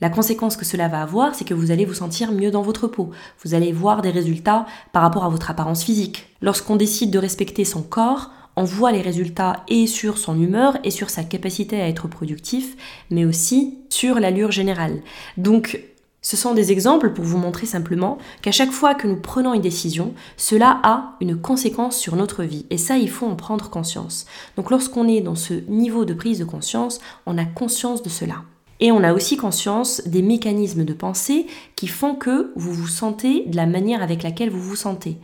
la 0.00 0.08
conséquence 0.08 0.56
que 0.56 0.64
cela 0.64 0.88
va 0.88 1.02
avoir, 1.02 1.34
c'est 1.34 1.44
que 1.44 1.54
vous 1.54 1.70
allez 1.70 1.84
vous 1.84 1.94
sentir 1.94 2.32
mieux 2.32 2.50
dans 2.50 2.62
votre 2.62 2.88
peau. 2.88 3.10
Vous 3.44 3.54
allez 3.54 3.72
voir 3.72 4.02
des 4.02 4.10
résultats 4.10 4.66
par 4.92 5.02
rapport 5.02 5.24
à 5.24 5.28
votre 5.28 5.50
apparence 5.50 5.84
physique. 5.84 6.26
Lorsqu'on 6.40 6.76
décide 6.76 7.10
de 7.10 7.18
respecter 7.18 7.64
son 7.64 7.82
corps, 7.82 8.30
on 8.56 8.64
voit 8.64 8.92
les 8.92 9.00
résultats 9.00 9.64
et 9.68 9.86
sur 9.86 10.18
son 10.18 10.40
humeur 10.40 10.76
et 10.84 10.90
sur 10.90 11.10
sa 11.10 11.24
capacité 11.24 11.80
à 11.80 11.88
être 11.88 12.08
productif, 12.08 12.76
mais 13.10 13.24
aussi 13.24 13.78
sur 13.88 14.20
l'allure 14.20 14.50
générale. 14.50 15.02
Donc, 15.36 15.80
ce 16.24 16.36
sont 16.36 16.54
des 16.54 16.70
exemples 16.70 17.10
pour 17.10 17.24
vous 17.24 17.36
montrer 17.36 17.66
simplement 17.66 18.16
qu'à 18.42 18.52
chaque 18.52 18.70
fois 18.70 18.94
que 18.94 19.08
nous 19.08 19.16
prenons 19.16 19.54
une 19.54 19.60
décision, 19.60 20.14
cela 20.36 20.80
a 20.84 21.16
une 21.20 21.36
conséquence 21.36 21.96
sur 21.96 22.14
notre 22.14 22.44
vie. 22.44 22.64
Et 22.70 22.78
ça, 22.78 22.96
il 22.96 23.10
faut 23.10 23.26
en 23.26 23.34
prendre 23.34 23.70
conscience. 23.70 24.26
Donc 24.56 24.70
lorsqu'on 24.70 25.08
est 25.08 25.20
dans 25.20 25.34
ce 25.34 25.54
niveau 25.68 26.04
de 26.04 26.14
prise 26.14 26.38
de 26.38 26.44
conscience, 26.44 27.00
on 27.26 27.38
a 27.38 27.44
conscience 27.44 28.04
de 28.04 28.08
cela. 28.08 28.36
Et 28.78 28.92
on 28.92 29.02
a 29.02 29.12
aussi 29.12 29.36
conscience 29.36 30.02
des 30.06 30.22
mécanismes 30.22 30.84
de 30.84 30.92
pensée 30.92 31.46
qui 31.74 31.88
font 31.88 32.14
que 32.14 32.52
vous 32.54 32.72
vous 32.72 32.88
sentez 32.88 33.44
de 33.46 33.56
la 33.56 33.66
manière 33.66 34.02
avec 34.02 34.22
laquelle 34.22 34.50
vous 34.50 34.62
vous 34.62 34.76
sentez. 34.76 35.18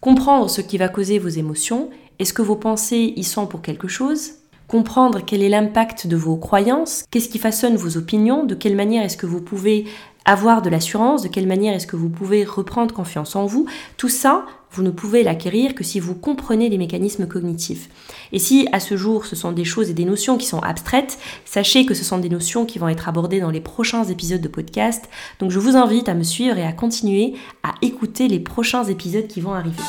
Comprendre 0.00 0.50
ce 0.50 0.60
qui 0.60 0.76
va 0.76 0.88
causer 0.88 1.18
vos 1.18 1.28
émotions 1.28 1.88
est-ce 2.18 2.32
que 2.32 2.42
vos 2.42 2.56
pensées 2.56 3.12
y 3.16 3.24
sont 3.24 3.46
pour 3.46 3.62
quelque 3.62 3.88
chose? 3.88 4.32
Comprendre 4.68 5.20
quel 5.24 5.42
est 5.42 5.48
l'impact 5.48 6.06
de 6.06 6.16
vos 6.16 6.36
croyances, 6.36 7.04
qu'est-ce 7.10 7.28
qui 7.28 7.38
façonne 7.38 7.76
vos 7.76 7.96
opinions, 7.96 8.44
de 8.44 8.54
quelle 8.54 8.74
manière 8.74 9.04
est-ce 9.04 9.16
que 9.16 9.26
vous 9.26 9.40
pouvez 9.40 9.86
avoir 10.26 10.60
de 10.60 10.68
l'assurance, 10.68 11.22
de 11.22 11.28
quelle 11.28 11.46
manière 11.46 11.74
est-ce 11.74 11.86
que 11.86 11.96
vous 11.96 12.10
pouvez 12.10 12.44
reprendre 12.44 12.92
confiance 12.92 13.36
en 13.36 13.46
vous, 13.46 13.66
tout 13.96 14.08
ça, 14.08 14.44
vous 14.72 14.82
ne 14.82 14.90
pouvez 14.90 15.22
l'acquérir 15.22 15.74
que 15.74 15.84
si 15.84 16.00
vous 16.00 16.14
comprenez 16.14 16.68
les 16.68 16.76
mécanismes 16.76 17.26
cognitifs. 17.26 17.88
Et 18.32 18.38
si 18.38 18.68
à 18.72 18.80
ce 18.80 18.96
jour 18.96 19.24
ce 19.24 19.36
sont 19.36 19.52
des 19.52 19.64
choses 19.64 19.88
et 19.88 19.94
des 19.94 20.04
notions 20.04 20.36
qui 20.36 20.46
sont 20.46 20.58
abstraites, 20.58 21.18
sachez 21.44 21.86
que 21.86 21.94
ce 21.94 22.04
sont 22.04 22.18
des 22.18 22.28
notions 22.28 22.66
qui 22.66 22.78
vont 22.78 22.88
être 22.88 23.08
abordées 23.08 23.40
dans 23.40 23.50
les 23.50 23.60
prochains 23.60 24.04
épisodes 24.04 24.40
de 24.40 24.48
podcast. 24.48 25.08
Donc 25.38 25.50
je 25.50 25.58
vous 25.58 25.76
invite 25.76 26.08
à 26.08 26.14
me 26.14 26.24
suivre 26.24 26.58
et 26.58 26.66
à 26.66 26.72
continuer 26.72 27.34
à 27.62 27.74
écouter 27.80 28.28
les 28.28 28.40
prochains 28.40 28.84
épisodes 28.84 29.28
qui 29.28 29.40
vont 29.40 29.54
arriver. 29.54 29.82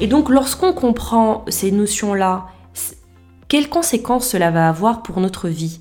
Et 0.00 0.06
donc 0.06 0.30
lorsqu'on 0.30 0.72
comprend 0.72 1.44
ces 1.48 1.70
notions-là, 1.70 2.46
quelles 3.48 3.68
conséquences 3.68 4.26
cela 4.26 4.50
va 4.50 4.68
avoir 4.68 5.02
pour 5.02 5.20
notre 5.20 5.48
vie? 5.48 5.78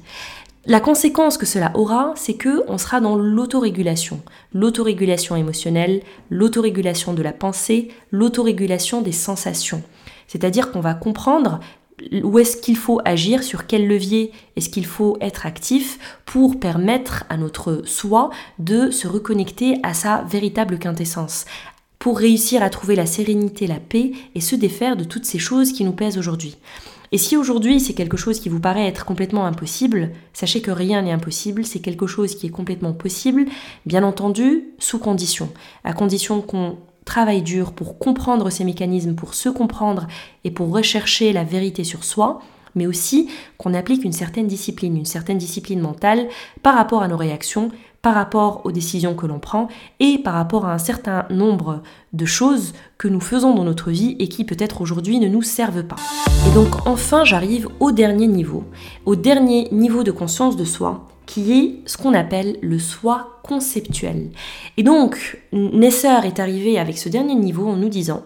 La 0.66 0.80
conséquence 0.80 1.38
que 1.38 1.46
cela 1.46 1.72
aura, 1.76 2.14
c'est 2.16 2.36
que 2.36 2.64
on 2.70 2.78
sera 2.78 3.02
dans 3.02 3.18
l'autorégulation, 3.18 4.22
l'autorégulation 4.54 5.36
émotionnelle, 5.36 6.02
l'autorégulation 6.30 7.14
de 7.14 7.22
la 7.22 7.34
pensée, 7.34 7.90
l'autorégulation 8.12 9.02
des 9.02 9.12
sensations. 9.12 9.84
C'est-à-dire 10.28 10.72
qu'on 10.72 10.80
va 10.80 10.94
comprendre 10.94 11.60
où 12.24 12.40
est-ce 12.40 12.58
qu'il 12.58 12.78
faut 12.78 13.02
agir, 13.04 13.44
sur 13.44 13.68
quel 13.68 13.88
levier 13.88 14.32
est-ce 14.56 14.70
qu'il 14.70 14.86
faut 14.86 15.18
être 15.20 15.46
actif 15.46 16.22
pour 16.26 16.60
permettre 16.60 17.26
à 17.30 17.36
notre 17.36 17.82
soi 17.86 18.30
de 18.58 18.90
se 18.90 19.08
reconnecter 19.08 19.80
à 19.84 19.94
sa 19.94 20.24
véritable 20.24 20.80
quintessence, 20.80 21.46
pour 22.00 22.18
réussir 22.18 22.62
à 22.64 22.70
trouver 22.70 22.96
la 22.96 23.06
sérénité, 23.06 23.68
la 23.68 23.80
paix 23.80 24.12
et 24.36 24.42
se 24.42 24.56
défaire 24.56 24.98
de 24.98 25.04
toutes 25.04 25.26
ces 25.26 25.40
choses 25.40 25.72
qui 25.72 25.84
nous 25.84 25.94
pèsent 25.94 26.18
aujourd'hui. 26.18 26.58
Et 27.14 27.20
si 27.20 27.38
aujourd'hui 27.38 27.80
c'est 27.80 27.94
quelque 27.94 28.18
chose 28.18 28.40
qui 28.40 28.50
vous 28.50 28.60
paraît 28.60 28.88
être 28.88 29.06
complètement 29.06 29.46
impossible, 29.46 30.10
sachez 30.34 30.62
que 30.62 30.72
rien 30.72 31.04
n'est 31.04 31.12
impossible, 31.12 31.64
c'est 31.64 31.80
quelque 31.80 32.08
chose 32.08 32.36
qui 32.36 32.48
est 32.48 32.50
complètement 32.50 32.92
possible, 32.92 33.46
bien 33.86 34.04
entendu, 34.04 34.70
sous 34.80 34.98
condition. 34.98 35.50
À 35.84 35.94
condition 35.94 36.42
qu'on 36.42 36.78
travaille 37.06 37.44
dur 37.44 37.74
pour 37.74 38.00
comprendre 38.00 38.50
ces 38.50 38.64
mécanismes, 38.64 39.14
pour 39.14 39.36
se 39.36 39.50
comprendre 39.50 40.08
et 40.44 40.50
pour 40.50 40.74
rechercher 40.74 41.34
la 41.34 41.44
vérité 41.44 41.84
sur 41.84 42.04
soi, 42.04 42.42
mais 42.74 42.88
aussi 42.88 43.30
qu'on 43.60 43.76
applique 43.76 44.04
une 44.04 44.12
certaine 44.12 44.48
discipline, 44.48 44.98
une 44.98 45.06
certaine 45.06 45.38
discipline 45.38 45.82
mentale 45.82 46.28
par 46.64 46.74
rapport 46.74 47.04
à 47.04 47.08
nos 47.08 47.18
réactions, 47.18 47.70
par 48.04 48.14
rapport 48.14 48.62
aux 48.66 48.72
décisions 48.72 49.16
que 49.16 49.26
l'on 49.26 49.40
prend 49.40 49.70
et 50.00 50.20
par 50.20 50.36
rapport 50.36 50.66
à 50.66 50.74
un 50.74 50.78
certain 50.78 51.26
nombre 51.32 51.82
de 52.12 52.26
choses 52.26 52.74
que 53.00 53.08
nous 53.08 53.22
faisons 53.22 53.56
dans 53.56 53.64
notre 53.64 53.90
vie 53.90 54.16
et 54.20 54.28
qui 54.28 54.44
peut-être 54.44 54.82
aujourd'hui 54.82 55.20
ne 55.20 55.30
nous 55.30 55.42
servent 55.42 55.84
pas. 55.84 55.96
Et 56.48 56.54
donc 56.54 56.86
enfin 56.86 57.24
j'arrive 57.24 57.70
au 57.80 57.92
dernier 57.92 58.28
niveau, 58.28 58.66
au 59.06 59.16
dernier 59.16 59.70
niveau 59.72 60.04
de 60.04 60.12
conscience 60.12 60.58
de 60.58 60.66
soi, 60.66 61.08
qui 61.26 61.54
est 61.54 61.90
ce 61.90 61.98
qu'on 61.98 62.14
appelle 62.14 62.58
le 62.62 62.78
soi 62.78 63.40
conceptuel. 63.44 64.32
Et 64.78 64.84
donc, 64.84 65.42
Nesser 65.52 66.26
est 66.26 66.40
arrivé 66.40 66.78
avec 66.78 66.98
ce 66.98 67.10
dernier 67.10 67.36
niveau 67.36 67.68
en 67.68 67.76
nous 67.76 67.90
disant 67.90 68.24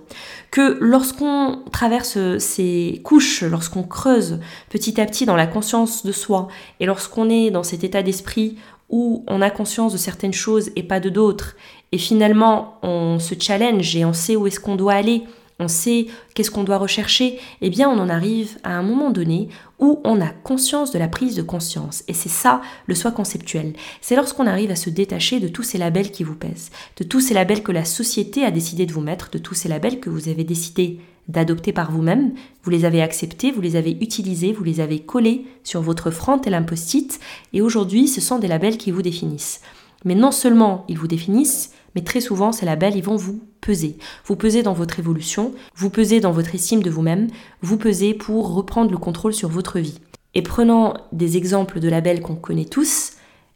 que 0.51 0.77
lorsqu'on 0.79 1.63
traverse 1.71 2.17
ces 2.39 3.01
couches, 3.03 3.43
lorsqu'on 3.43 3.83
creuse 3.83 4.39
petit 4.69 4.99
à 4.99 5.05
petit 5.05 5.25
dans 5.25 5.35
la 5.35 5.47
conscience 5.47 6.05
de 6.05 6.11
soi, 6.11 6.47
et 6.79 6.85
lorsqu'on 6.85 7.29
est 7.29 7.51
dans 7.51 7.63
cet 7.63 7.83
état 7.83 8.03
d'esprit 8.03 8.57
où 8.89 9.23
on 9.27 9.41
a 9.41 9.49
conscience 9.49 9.93
de 9.93 9.97
certaines 9.97 10.33
choses 10.33 10.71
et 10.75 10.83
pas 10.83 10.99
de 10.99 11.09
d'autres, 11.09 11.55
et 11.91 11.97
finalement 11.97 12.79
on 12.83 13.19
se 13.19 13.35
challenge 13.39 13.95
et 13.95 14.05
on 14.05 14.13
sait 14.13 14.35
où 14.35 14.47
est-ce 14.47 14.59
qu'on 14.59 14.75
doit 14.75 14.93
aller, 14.93 15.23
on 15.59 15.67
sait 15.67 16.07
qu'est-ce 16.33 16.51
qu'on 16.51 16.63
doit 16.63 16.77
rechercher, 16.77 17.39
eh 17.61 17.69
bien 17.69 17.89
on 17.89 17.99
en 17.99 18.09
arrive 18.09 18.57
à 18.63 18.73
un 18.77 18.83
moment 18.83 19.09
donné 19.09 19.49
où 19.79 19.99
on 20.03 20.21
a 20.21 20.29
conscience 20.29 20.91
de 20.91 20.99
la 20.99 21.07
prise 21.07 21.35
de 21.35 21.41
conscience. 21.41 22.03
Et 22.07 22.13
c'est 22.13 22.29
ça 22.29 22.61
le 22.85 22.95
soi 22.95 23.11
conceptuel. 23.11 23.73
C'est 24.01 24.15
lorsqu'on 24.15 24.47
arrive 24.47 24.71
à 24.71 24.75
se 24.75 24.89
détacher 24.89 25.39
de 25.39 25.47
tous 25.47 25.63
ces 25.63 25.77
labels 25.77 26.11
qui 26.11 26.23
vous 26.23 26.35
pèsent, 26.35 26.71
de 26.97 27.03
tous 27.03 27.21
ces 27.21 27.33
labels 27.33 27.63
que 27.63 27.71
la 27.71 27.85
société 27.85 28.43
a 28.43 28.51
décidé 28.51 28.85
de 28.85 28.93
vous 28.93 29.01
mettre, 29.01 29.29
de 29.31 29.37
tous 29.37 29.55
ces 29.55 29.69
labels 29.69 29.99
que 29.99 30.09
vous 30.09 30.29
avez 30.29 30.43
décidé 30.43 30.99
d'adopter 31.27 31.73
par 31.73 31.91
vous-même, 31.91 32.33
vous 32.63 32.69
les 32.69 32.85
avez 32.85 33.01
acceptés, 33.01 33.51
vous 33.51 33.61
les 33.61 33.75
avez 33.75 33.91
utilisés, 33.91 34.53
vous 34.53 34.63
les 34.63 34.79
avez 34.79 34.99
collés 34.99 35.45
sur 35.63 35.81
votre 35.81 36.11
front 36.11 36.41
et 36.41 36.49
l'impost-it, 36.49 37.19
et 37.53 37.61
aujourd'hui 37.61 38.07
ce 38.07 38.21
sont 38.21 38.39
des 38.39 38.47
labels 38.47 38.77
qui 38.77 38.91
vous 38.91 39.01
définissent. 39.01 39.61
Mais 40.05 40.15
non 40.15 40.31
seulement 40.31 40.85
ils 40.87 40.97
vous 40.97 41.07
définissent, 41.07 41.71
mais 41.95 42.03
très 42.03 42.21
souvent 42.21 42.51
ces 42.51 42.65
labels 42.65 42.95
ils 42.95 43.03
vont 43.03 43.15
vous 43.15 43.41
peser. 43.61 43.97
Vous 44.25 44.35
pesez 44.35 44.63
dans 44.63 44.73
votre 44.73 44.99
évolution, 44.99 45.53
vous 45.75 45.89
pesez 45.89 46.19
dans 46.19 46.31
votre 46.31 46.55
estime 46.55 46.83
de 46.83 46.89
vous-même, 46.89 47.27
vous 47.61 47.77
pesez 47.77 48.13
pour 48.13 48.53
reprendre 48.53 48.91
le 48.91 48.97
contrôle 48.97 49.33
sur 49.33 49.49
votre 49.49 49.79
vie. 49.79 49.99
Et 50.33 50.41
prenant 50.41 50.93
des 51.11 51.35
exemples 51.35 51.79
de 51.79 51.89
labels 51.89 52.21
qu'on 52.21 52.35
connaît 52.35 52.65
tous, 52.65 53.13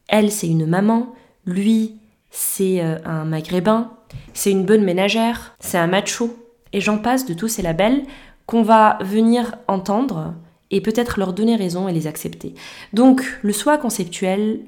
elle 0.07 0.31
c'est 0.31 0.47
une 0.47 0.65
maman, 0.65 1.13
lui 1.45 1.95
c'est 2.31 2.81
euh, 2.81 2.97
un 3.05 3.25
maghrébin, 3.25 3.91
c'est 4.33 4.51
une 4.51 4.65
bonne 4.65 4.83
ménagère, 4.83 5.55
c'est 5.59 5.77
un 5.77 5.87
macho, 5.87 6.35
et 6.73 6.81
j'en 6.81 6.97
passe 6.97 7.25
de 7.25 7.33
tous 7.33 7.47
ces 7.47 7.61
labels 7.61 8.03
qu'on 8.45 8.63
va 8.63 8.97
venir 9.01 9.55
entendre 9.67 10.33
et 10.71 10.81
peut-être 10.81 11.19
leur 11.19 11.33
donner 11.33 11.55
raison 11.55 11.87
et 11.87 11.93
les 11.93 12.07
accepter. 12.07 12.53
Donc 12.93 13.39
le 13.41 13.53
soi 13.53 13.77
conceptuel, 13.77 14.61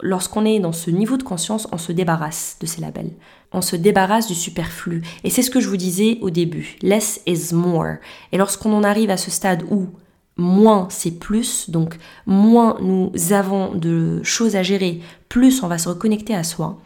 lorsqu'on 0.00 0.44
est 0.44 0.60
dans 0.60 0.72
ce 0.72 0.90
niveau 0.90 1.16
de 1.16 1.22
conscience, 1.22 1.68
on 1.72 1.78
se 1.78 1.92
débarrasse 1.92 2.56
de 2.60 2.66
ces 2.66 2.80
labels. 2.80 3.10
On 3.52 3.60
se 3.60 3.76
débarrasse 3.76 4.28
du 4.28 4.34
superflu. 4.34 5.02
Et 5.24 5.30
c'est 5.30 5.42
ce 5.42 5.50
que 5.50 5.60
je 5.60 5.68
vous 5.68 5.76
disais 5.76 6.18
au 6.22 6.30
début. 6.30 6.76
Less 6.82 7.20
is 7.26 7.54
more. 7.54 7.96
Et 8.30 8.38
lorsqu'on 8.38 8.72
en 8.72 8.84
arrive 8.84 9.10
à 9.10 9.16
ce 9.16 9.30
stade 9.30 9.64
où 9.70 9.88
moins 10.36 10.88
c'est 10.90 11.18
plus, 11.18 11.68
donc 11.68 11.98
moins 12.26 12.78
nous 12.80 13.12
avons 13.32 13.74
de 13.74 14.22
choses 14.22 14.56
à 14.56 14.62
gérer, 14.62 15.00
plus 15.28 15.62
on 15.62 15.68
va 15.68 15.78
se 15.78 15.88
reconnecter 15.88 16.34
à 16.34 16.42
soi, 16.42 16.80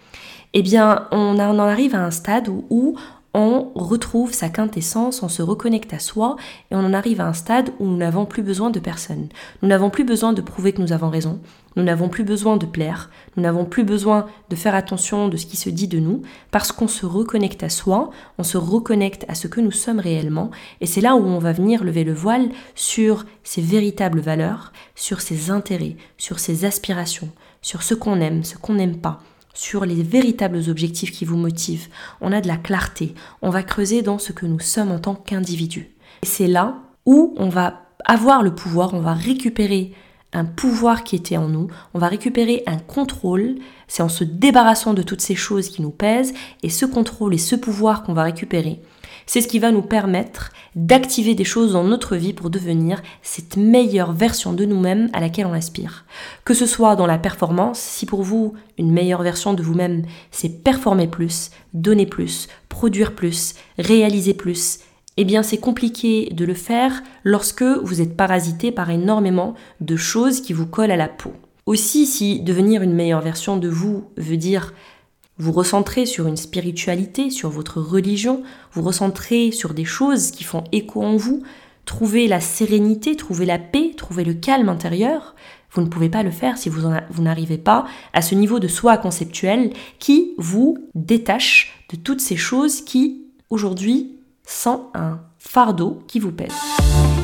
eh 0.53 0.63
bien 0.63 1.07
on 1.13 1.39
en 1.39 1.59
arrive 1.59 1.95
à 1.95 2.05
un 2.05 2.11
stade 2.11 2.49
où, 2.49 2.99
on 3.37 3.71
retrouve 3.75 4.33
sa 4.33 4.49
quintessence, 4.49 5.23
on 5.23 5.29
se 5.29 5.43
reconnecte 5.43 5.93
à 5.93 5.99
soi 5.99 6.37
et 6.71 6.75
on 6.75 6.79
en 6.79 6.95
arrive 6.95 7.21
à 7.21 7.27
un 7.27 7.35
stade 7.35 7.71
où 7.79 7.85
nous 7.85 7.99
n'avons 7.99 8.25
plus 8.25 8.43
besoin 8.43 8.71
de 8.71 8.81
personne. 8.81 9.29
Nous 9.61 9.69
n'avons 9.69 9.91
plus 9.91 10.05
besoin 10.05 10.33
de 10.33 10.41
prouver 10.41 10.73
que 10.73 10.81
nous 10.81 10.95
avons 10.95 11.11
raison, 11.11 11.39
nous 11.77 11.83
n'avons 11.83 12.09
plus 12.09 12.25
besoin 12.25 12.57
de 12.57 12.65
plaire, 12.65 13.11
nous 13.37 13.43
n'avons 13.43 13.67
plus 13.67 13.85
besoin 13.85 14.25
de 14.49 14.57
faire 14.57 14.75
attention 14.75 15.29
de 15.29 15.37
ce 15.37 15.45
qui 15.45 15.59
se 15.59 15.69
dit 15.69 15.87
de 15.87 15.99
nous, 15.99 16.23
parce 16.51 16.73
qu'on 16.73 16.89
se 16.89 17.05
reconnecte 17.05 17.63
à 17.63 17.69
soi, 17.69 18.09
on 18.39 18.43
se 18.43 18.57
reconnecte 18.57 19.27
à 19.29 19.35
ce 19.35 19.49
que 19.49 19.61
nous 19.61 19.71
sommes 19.71 20.01
réellement, 20.01 20.51
et 20.81 20.87
c'est 20.87 21.03
là 21.03 21.15
où 21.15 21.23
on 21.23 21.39
va 21.39 21.53
venir 21.53 21.85
lever 21.85 22.05
le 22.05 22.15
voile 22.15 22.49
sur 22.75 23.27
ses 23.45 23.61
véritables 23.61 24.21
valeurs, 24.21 24.73
sur 24.95 25.21
ses 25.21 25.51
intérêts, 25.51 25.97
sur 26.17 26.39
ses 26.39 26.65
aspirations, 26.65 27.29
sur 27.61 27.83
ce 27.83 27.93
qu'on 27.93 28.19
aime, 28.23 28.45
ce 28.45 28.57
qu'on 28.57 28.75
n'aime 28.75 28.97
pas, 28.97 29.21
sur 29.57 29.85
les 29.85 30.03
véritables 30.03 30.69
objectifs 30.69 31.11
qui 31.11 31.25
vous 31.25 31.37
motivent. 31.37 31.89
On 32.21 32.33
a 32.33 32.41
de 32.41 32.47
la 32.47 32.57
clarté. 32.57 33.15
On 33.43 33.51
va 33.51 33.63
creuser 33.63 34.03
dans 34.03 34.19
ce 34.19 34.33
que 34.33 34.47
nous 34.47 34.61
sommes 34.61 34.93
en 34.93 34.99
tant 34.99 35.15
qu'individus. 35.15 35.91
Et 36.23 36.27
c'est 36.27 36.47
là 36.47 36.77
où 37.07 37.35
on 37.39 37.49
va 37.49 37.83
avoir 38.05 38.43
le 38.43 38.55
pouvoir, 38.55 38.95
on 38.95 39.01
va 39.01 39.15
récupérer 39.15 39.93
un 40.33 40.45
pouvoir 40.45 41.03
qui 41.03 41.17
était 41.17 41.37
en 41.37 41.49
nous, 41.49 41.69
on 41.95 41.99
va 41.99 42.09
récupérer 42.09 42.63
un 42.67 42.79
contrôle, 42.79 43.57
c'est 43.89 44.03
en 44.03 44.09
se 44.09 44.25
débarrassant 44.25 44.93
de 44.93 45.03
toutes 45.03 45.21
ces 45.23 45.35
choses 45.35 45.69
qui 45.69 45.83
nous 45.83 45.91
pèsent, 45.91 46.35
et 46.63 46.69
ce 46.69 46.85
contrôle 46.85 47.35
et 47.35 47.39
ce 47.39 47.57
pouvoir 47.57 48.03
qu'on 48.03 48.13
va 48.13 48.25
récupérer, 48.25 48.83
c'est 49.27 49.41
ce 49.41 49.49
qui 49.49 49.59
va 49.59 49.73
nous 49.73 49.83
permettre 49.83 50.53
d'activer 50.75 51.35
des 51.35 51.45
choses 51.45 51.73
dans 51.73 51.85
notre 51.85 52.17
vie 52.17 52.33
pour 52.33 52.51
devenir 52.51 53.03
cette 53.23 53.57
meilleure 53.57 54.13
version 54.13 54.53
de 54.53 54.65
nous-mêmes 54.65 55.11
à 55.13 55.21
laquelle 55.21 55.47
on 55.47 55.53
aspire. 55.53 56.05
Que 56.45 56.55
ce 56.55 56.67
soit 56.67 56.97
dans 56.97 57.07
la 57.07 57.19
performance, 57.19 57.81
si 57.81 58.07
pour 58.07 58.23
vous 58.23 58.55
une 58.79 58.93
meilleure 58.93 59.23
version 59.23 59.55
de 59.55 59.63
vous-même, 59.63 60.05
c'est 60.31 60.63
performer 60.63 61.09
plus, 61.09 61.51
donner 61.75 62.07
plus, 62.07 62.49
produire 62.69 63.15
plus, 63.15 63.55
réaliser 63.79 64.35
plus, 64.35 64.79
eh 65.17 65.25
bien 65.25 65.43
c'est 65.43 65.59
compliqué 65.59 66.29
de 66.33 66.45
le 66.45 66.55
faire 66.55 67.03
lorsque 67.25 67.63
vous 67.63 68.01
êtes 68.01 68.17
parasité 68.17 68.71
par 68.71 68.91
énormément 68.91 69.55
de 69.81 69.97
choses 69.97 70.41
qui 70.41 70.53
vous 70.53 70.67
collent 70.67 70.91
à 70.91 70.97
la 70.97 71.09
peau. 71.09 71.33
Aussi, 71.65 72.07
si 72.07 72.41
devenir 72.41 72.83
une 72.83 72.95
meilleure 72.95 73.23
version 73.23 73.57
de 73.57 73.69
vous 73.69 74.05
veut 74.17 74.37
dire 74.37 74.73
vous 75.39 75.53
recentrer 75.53 76.07
sur 76.07 76.27
une 76.27 76.37
spiritualité, 76.37 77.31
sur 77.31 77.51
votre 77.51 77.81
religion, 77.81 78.43
vous 78.73 78.83
recentrer 78.83 79.53
sur 79.53 79.75
des 79.75 79.85
choses 79.85 80.31
qui 80.31 80.45
font 80.45 80.65
écho 80.73 81.03
en 81.03 81.17
vous, 81.17 81.43
trouver 81.85 82.27
la 82.27 82.41
sérénité, 82.41 83.17
trouver 83.17 83.47
la 83.47 83.59
paix, 83.59 83.93
trouver 83.97 84.25
le 84.25 84.35
calme 84.35 84.69
intérieur. 84.69 85.35
Vous 85.73 85.83
ne 85.83 85.89
pouvez 85.89 86.09
pas 86.09 86.23
le 86.23 86.31
faire 86.31 86.57
si 86.57 86.69
vous, 86.69 86.89
vous 87.11 87.23
n'arrivez 87.23 87.59
pas 87.59 87.87
à 88.13 88.23
ce 88.23 88.35
niveau 88.35 88.59
de 88.59 88.69
soi 88.69 88.97
conceptuel 88.97 89.73
qui 89.99 90.35
vous 90.39 90.79
détache 90.95 91.85
de 91.91 91.97
toutes 91.97 92.21
ces 92.21 92.37
choses 92.37 92.81
qui, 92.81 93.27
aujourd'hui, 93.51 94.17
sont 94.47 94.87
un 94.95 95.21
fardeau 95.39 95.99
qui 96.09 96.19
vous 96.19 96.33
pèse. 96.33 96.55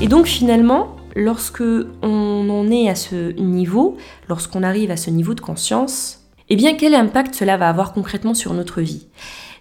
Et 0.01 0.09
donc 0.09 0.27
finalement, 0.27 0.97
lorsque 1.17 1.63
on 2.03 2.51
en 2.51 2.71
est 2.71 2.89
à 2.89 2.95
ce 2.95 3.33
niveau, 3.33 3.97
lorsqu'on 4.29 4.63
arrive 4.63 4.91
à 4.91 4.97
ce 4.97 5.11
niveau 5.11 5.35
de 5.35 5.41
conscience, 5.41 6.22
eh 6.53 6.55
bien 6.55 6.75
quel 6.75 6.95
impact 6.95 7.35
cela 7.35 7.57
va 7.57 7.71
avoir 7.71 7.95
concrètement 7.95 8.35
sur 8.35 8.53
notre 8.53 8.83
vie? 8.83 9.07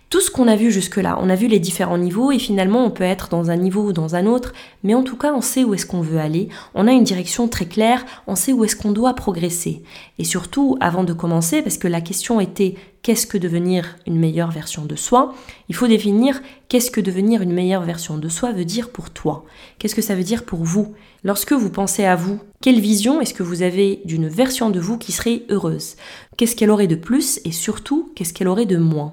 Tout 0.10 0.19
ce 0.19 0.30
qu'on 0.30 0.49
a 0.49 0.58
vu 0.58 0.71
jusque-là, 0.71 1.17
on 1.21 1.30
a 1.30 1.36
vu 1.36 1.47
les 1.47 1.60
différents 1.60 1.97
niveaux 1.97 2.34
et 2.34 2.38
finalement 2.38 2.84
on 2.84 2.91
peut 2.91 3.06
être 3.06 3.30
dans 3.30 3.49
un 3.49 3.56
niveau 3.56 3.84
ou 3.84 3.93
dans 3.93 4.15
un 4.15 4.25
autre, 4.25 4.51
mais 4.84 4.93
en 4.93 5.01
tout 5.01 5.15
cas 5.15 5.32
on 5.34 5.39
sait 5.39 5.63
où 5.63 5.73
est-ce 5.73 5.86
qu'on 5.86 6.01
veut 6.01 6.19
aller, 6.19 6.49
on 6.75 6.89
a 6.89 6.91
une 6.91 7.06
direction 7.06 7.47
très 7.47 7.65
claire, 7.65 8.06
on 8.27 8.36
sait 8.36 8.51
où 8.51 8.65
est-ce 8.65 8.75
qu'on 8.75 8.91
doit 8.91 9.13
progresser. 9.13 9.84
Et 10.19 10.25
surtout, 10.25 10.75
avant 10.82 11.06
de 11.06 11.13
commencer, 11.13 11.62
parce 11.62 11.77
que 11.77 11.88
la 11.88 12.01
question 12.01 12.41
était 12.41 12.75
qu'est-ce 13.04 13.25
que 13.25 13.38
devenir 13.38 13.95
une 14.06 14.19
meilleure 14.19 14.51
version 14.51 14.84
de 14.84 14.97
soi, 14.97 15.34
il 15.69 15.75
faut 15.75 15.88
définir 15.88 16.41
qu'est-ce 16.67 16.91
que 16.91 16.99
devenir 16.99 17.41
une 17.41 17.54
meilleure 17.54 17.84
version 17.84 18.17
de 18.17 18.27
soi 18.27 18.51
veut 18.51 18.65
dire 18.65 18.89
pour 18.89 19.12
toi? 19.12 19.45
Qu'est-ce 19.80 19.95
que 19.95 20.01
ça 20.01 20.15
veut 20.15 20.23
dire 20.23 20.43
pour 20.43 20.65
vous? 20.65 20.93
Lorsque 21.24 21.54
vous 21.54 21.70
pensez 21.70 22.04
à 22.04 22.16
vous, 22.16 22.40
quelle 22.62 22.80
vision 22.80 23.22
est-ce 23.22 23.36
que 23.36 23.44
vous 23.44 23.62
avez 23.62 24.02
d'une 24.06 24.28
version 24.28 24.72
de 24.72 24.80
vous 24.80 24.98
qui 24.98 25.12
serait 25.12 25.44
heureuse? 25.50 25.96
Qu'est-ce 26.36 26.56
qu'elle 26.56 26.72
aurait 26.72 26.88
de 26.88 26.96
plus 26.96 27.40
et 27.46 27.52
surtout 27.52 28.12
qu'est-ce 28.16 28.34
qu'elle 28.34 28.48
aurait 28.48 28.66
de 28.66 28.78
moins? 28.78 29.12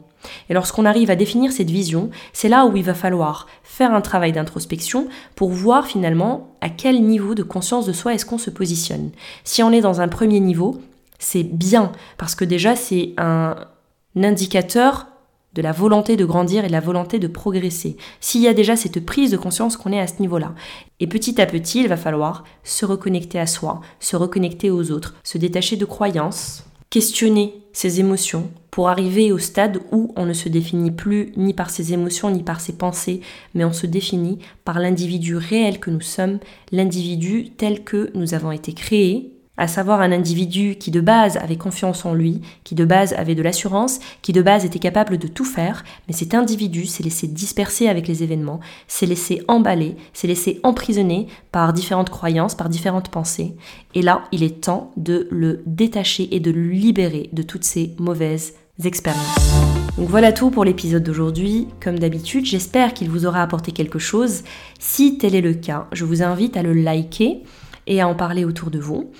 Et 0.48 0.54
lorsqu'on 0.54 0.86
arrive 0.86 1.10
à 1.10 1.16
définir 1.16 1.52
cette 1.52 1.70
vision, 1.70 2.08
c'est 2.32 2.48
là 2.48 2.64
où 2.64 2.74
il 2.76 2.82
va 2.82 2.94
falloir 2.94 3.46
faire 3.62 3.94
un 3.94 4.00
travail 4.00 4.32
d'introspection 4.32 5.08
pour 5.36 5.50
voir 5.50 5.86
finalement 5.86 6.56
à 6.62 6.70
quel 6.70 7.02
niveau 7.02 7.34
de 7.34 7.42
conscience 7.42 7.84
de 7.84 7.92
soi 7.92 8.14
est-ce 8.14 8.24
qu'on 8.26 8.38
se 8.38 8.50
positionne. 8.50 9.10
Si 9.44 9.62
on 9.62 9.70
est 9.70 9.82
dans 9.82 10.00
un 10.00 10.08
premier 10.08 10.40
niveau, 10.40 10.80
c'est 11.18 11.44
bien, 11.44 11.92
parce 12.16 12.34
que 12.34 12.44
déjà 12.46 12.74
c'est 12.74 13.12
un 13.18 13.54
indicateur 14.16 15.08
de 15.54 15.62
la 15.62 15.72
volonté 15.72 16.16
de 16.16 16.24
grandir 16.24 16.64
et 16.64 16.68
de 16.68 16.72
la 16.72 16.80
volonté 16.80 17.18
de 17.18 17.26
progresser. 17.26 17.96
S'il 18.20 18.42
y 18.42 18.48
a 18.48 18.54
déjà 18.54 18.76
cette 18.76 19.04
prise 19.04 19.30
de 19.30 19.36
conscience 19.36 19.76
qu'on 19.76 19.92
est 19.92 20.00
à 20.00 20.06
ce 20.06 20.20
niveau-là. 20.20 20.54
Et 21.00 21.06
petit 21.06 21.40
à 21.40 21.46
petit, 21.46 21.80
il 21.80 21.88
va 21.88 21.96
falloir 21.96 22.44
se 22.64 22.84
reconnecter 22.84 23.38
à 23.38 23.46
soi, 23.46 23.80
se 24.00 24.16
reconnecter 24.16 24.70
aux 24.70 24.90
autres, 24.90 25.14
se 25.24 25.38
détacher 25.38 25.76
de 25.76 25.84
croyances, 25.84 26.64
questionner 26.90 27.62
ses 27.72 28.00
émotions 28.00 28.50
pour 28.70 28.88
arriver 28.88 29.32
au 29.32 29.38
stade 29.38 29.80
où 29.92 30.12
on 30.16 30.26
ne 30.26 30.32
se 30.32 30.48
définit 30.48 30.90
plus 30.90 31.32
ni 31.36 31.52
par 31.52 31.70
ses 31.70 31.92
émotions 31.92 32.30
ni 32.30 32.42
par 32.42 32.60
ses 32.60 32.74
pensées, 32.74 33.20
mais 33.54 33.64
on 33.64 33.72
se 33.72 33.86
définit 33.86 34.38
par 34.64 34.78
l'individu 34.78 35.36
réel 35.36 35.80
que 35.80 35.90
nous 35.90 36.00
sommes, 36.00 36.38
l'individu 36.72 37.50
tel 37.50 37.84
que 37.84 38.10
nous 38.14 38.34
avons 38.34 38.52
été 38.52 38.72
créés 38.72 39.37
à 39.58 39.68
savoir 39.68 40.00
un 40.00 40.12
individu 40.12 40.76
qui 40.76 40.90
de 40.90 41.00
base 41.00 41.36
avait 41.36 41.56
confiance 41.56 42.06
en 42.06 42.14
lui, 42.14 42.40
qui 42.64 42.74
de 42.74 42.84
base 42.84 43.12
avait 43.12 43.34
de 43.34 43.42
l'assurance, 43.42 43.98
qui 44.22 44.32
de 44.32 44.40
base 44.40 44.64
était 44.64 44.78
capable 44.78 45.18
de 45.18 45.28
tout 45.28 45.44
faire, 45.44 45.84
mais 46.06 46.14
cet 46.14 46.32
individu 46.32 46.86
s'est 46.86 47.02
laissé 47.02 47.26
disperser 47.26 47.88
avec 47.88 48.08
les 48.08 48.22
événements, 48.22 48.60
s'est 48.86 49.06
laissé 49.06 49.42
emballer, 49.48 49.96
s'est 50.12 50.28
laissé 50.28 50.60
emprisonner 50.62 51.26
par 51.52 51.72
différentes 51.72 52.10
croyances, 52.10 52.54
par 52.54 52.68
différentes 52.68 53.10
pensées. 53.10 53.54
Et 53.94 54.02
là, 54.02 54.22
il 54.32 54.42
est 54.42 54.62
temps 54.62 54.92
de 54.96 55.26
le 55.30 55.62
détacher 55.66 56.34
et 56.34 56.40
de 56.40 56.50
le 56.50 56.62
libérer 56.62 57.28
de 57.32 57.42
toutes 57.42 57.64
ces 57.64 57.94
mauvaises 57.98 58.54
expériences. 58.84 59.58
Donc 59.96 60.08
voilà 60.08 60.32
tout 60.32 60.50
pour 60.50 60.64
l'épisode 60.64 61.02
d'aujourd'hui. 61.02 61.66
Comme 61.82 61.98
d'habitude, 61.98 62.46
j'espère 62.46 62.94
qu'il 62.94 63.10
vous 63.10 63.26
aura 63.26 63.42
apporté 63.42 63.72
quelque 63.72 63.98
chose. 63.98 64.44
Si 64.78 65.18
tel 65.18 65.34
est 65.34 65.40
le 65.40 65.54
cas, 65.54 65.88
je 65.90 66.04
vous 66.04 66.22
invite 66.22 66.56
à 66.56 66.62
le 66.62 66.72
liker 66.72 67.42
et 67.88 68.00
à 68.00 68.06
en 68.06 68.14
parler 68.14 68.44
autour 68.44 68.70
de 68.70 68.78
vous. 68.78 69.10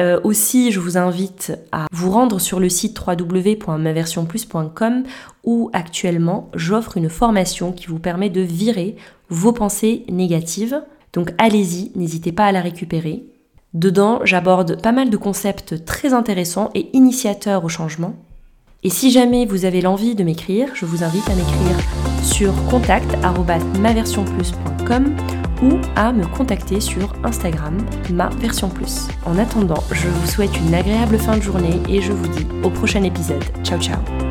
Euh, 0.00 0.18
aussi, 0.24 0.72
je 0.72 0.80
vous 0.80 0.96
invite 0.96 1.52
à 1.72 1.84
vous 1.92 2.10
rendre 2.10 2.40
sur 2.40 2.58
le 2.58 2.70
site 2.70 2.98
www.maversionplus.com 3.06 5.02
où 5.44 5.70
actuellement 5.72 6.50
j'offre 6.54 6.96
une 6.96 7.10
formation 7.10 7.72
qui 7.72 7.88
vous 7.88 7.98
permet 7.98 8.30
de 8.30 8.40
virer 8.40 8.96
vos 9.28 9.52
pensées 9.52 10.04
négatives. 10.08 10.82
Donc 11.12 11.34
allez-y, 11.38 11.92
n'hésitez 11.96 12.32
pas 12.32 12.46
à 12.46 12.52
la 12.52 12.62
récupérer. 12.62 13.24
Dedans, 13.74 14.20
j'aborde 14.24 14.80
pas 14.80 14.92
mal 14.92 15.10
de 15.10 15.18
concepts 15.18 15.84
très 15.84 16.14
intéressants 16.14 16.70
et 16.74 16.88
initiateurs 16.96 17.64
au 17.64 17.68
changement. 17.68 18.14
Et 18.82 18.90
si 18.90 19.10
jamais 19.10 19.44
vous 19.44 19.66
avez 19.66 19.82
l'envie 19.82 20.14
de 20.14 20.24
m'écrire, 20.24 20.70
je 20.74 20.86
vous 20.86 21.04
invite 21.04 21.28
à 21.28 21.34
m'écrire 21.34 21.76
sur 22.22 22.54
contact@maversionplus.com 22.70 25.49
ou 25.62 25.78
à 25.96 26.12
me 26.12 26.26
contacter 26.26 26.80
sur 26.80 27.12
Instagram, 27.24 27.76
ma 28.12 28.28
version 28.28 28.68
plus. 28.68 29.08
En 29.24 29.38
attendant, 29.38 29.82
je 29.92 30.08
vous 30.08 30.26
souhaite 30.26 30.56
une 30.56 30.74
agréable 30.74 31.18
fin 31.18 31.36
de 31.36 31.42
journée 31.42 31.80
et 31.88 32.00
je 32.00 32.12
vous 32.12 32.28
dis 32.28 32.46
au 32.62 32.70
prochain 32.70 33.02
épisode. 33.02 33.44
Ciao 33.64 33.80
ciao 33.80 34.29